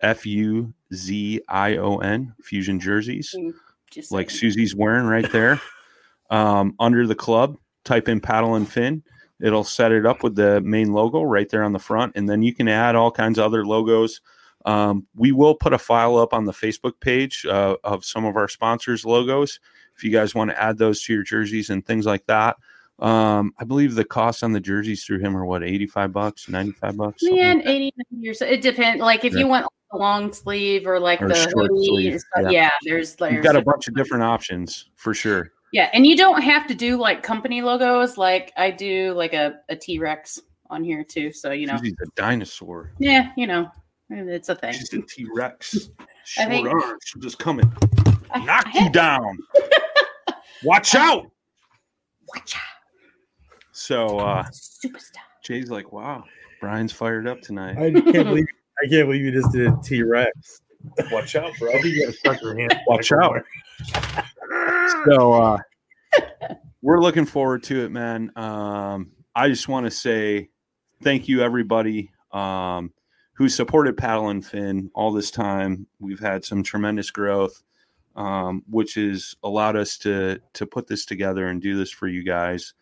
[0.00, 3.32] F U Z I O N, Fuzion Jerseys,
[3.88, 4.40] just like saying.
[4.40, 5.60] Susie's wearing right there.
[6.30, 9.02] Um, under the club, type in paddle and fin.
[9.40, 12.42] It'll set it up with the main logo right there on the front, and then
[12.42, 14.20] you can add all kinds of other logos.
[14.68, 18.36] Um, we will put a file up on the Facebook page uh, of some of
[18.36, 19.60] our sponsors' logos
[19.96, 22.56] if you guys want to add those to your jerseys and things like that.
[22.98, 25.62] Um, I believe the cost on the jerseys through him are what
[26.12, 27.20] bucks, ninety-five bucks.
[27.22, 27.70] something Man, like that.
[27.70, 28.42] 80 years.
[28.42, 29.00] It depends.
[29.00, 29.38] Like if Yeah.
[29.40, 32.50] you want the long sleeve or like Or the short sleeve, yeah.
[32.50, 32.70] yeah.
[32.82, 35.52] there's there's You've got a bunch of different options for sure.
[35.72, 38.18] Yeah, and you don't have to do like company logos.
[38.18, 41.32] Like I do like a, a T Rex on here too.
[41.32, 42.90] So you know, Susie's a dinosaur.
[42.98, 43.70] yeah, you know,
[44.10, 44.72] it's a thing.
[44.72, 45.90] She's a T Rex.
[46.00, 47.02] I Short think- arms.
[47.04, 47.72] She'll just come and
[48.30, 49.38] I- knock I you have- down.
[50.64, 51.30] Watch out.
[52.34, 55.22] Watch out, So uh superstar.
[55.42, 56.24] Jay's like, wow,
[56.60, 57.78] Brian's fired up tonight.
[57.78, 58.46] I can't believe
[58.84, 60.60] I can't believe you just did a T Rex.
[61.10, 61.70] Watch out, bro.
[61.70, 62.78] I think you got to stuck your hand.
[62.86, 63.42] Watch out.
[65.06, 65.58] So uh
[66.82, 68.30] we're looking forward to it, man.
[68.36, 70.50] Um I just want to say
[71.02, 72.92] thank you everybody um
[73.38, 75.86] who supported Paddle and Fin all this time.
[76.00, 77.62] We've had some tremendous growth.
[78.16, 82.24] Um, which has allowed us to to put this together and do this for you
[82.24, 82.74] guys.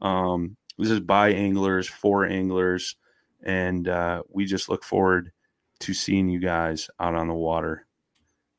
[0.00, 2.94] Um, this is by anglers for anglers,
[3.42, 5.32] and uh, we just look forward
[5.80, 7.88] to seeing you guys out on the water.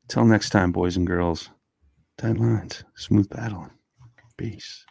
[0.10, 1.50] Till next time, boys and girls,
[2.18, 3.72] tight lines, smooth paddling,
[4.36, 4.86] peace.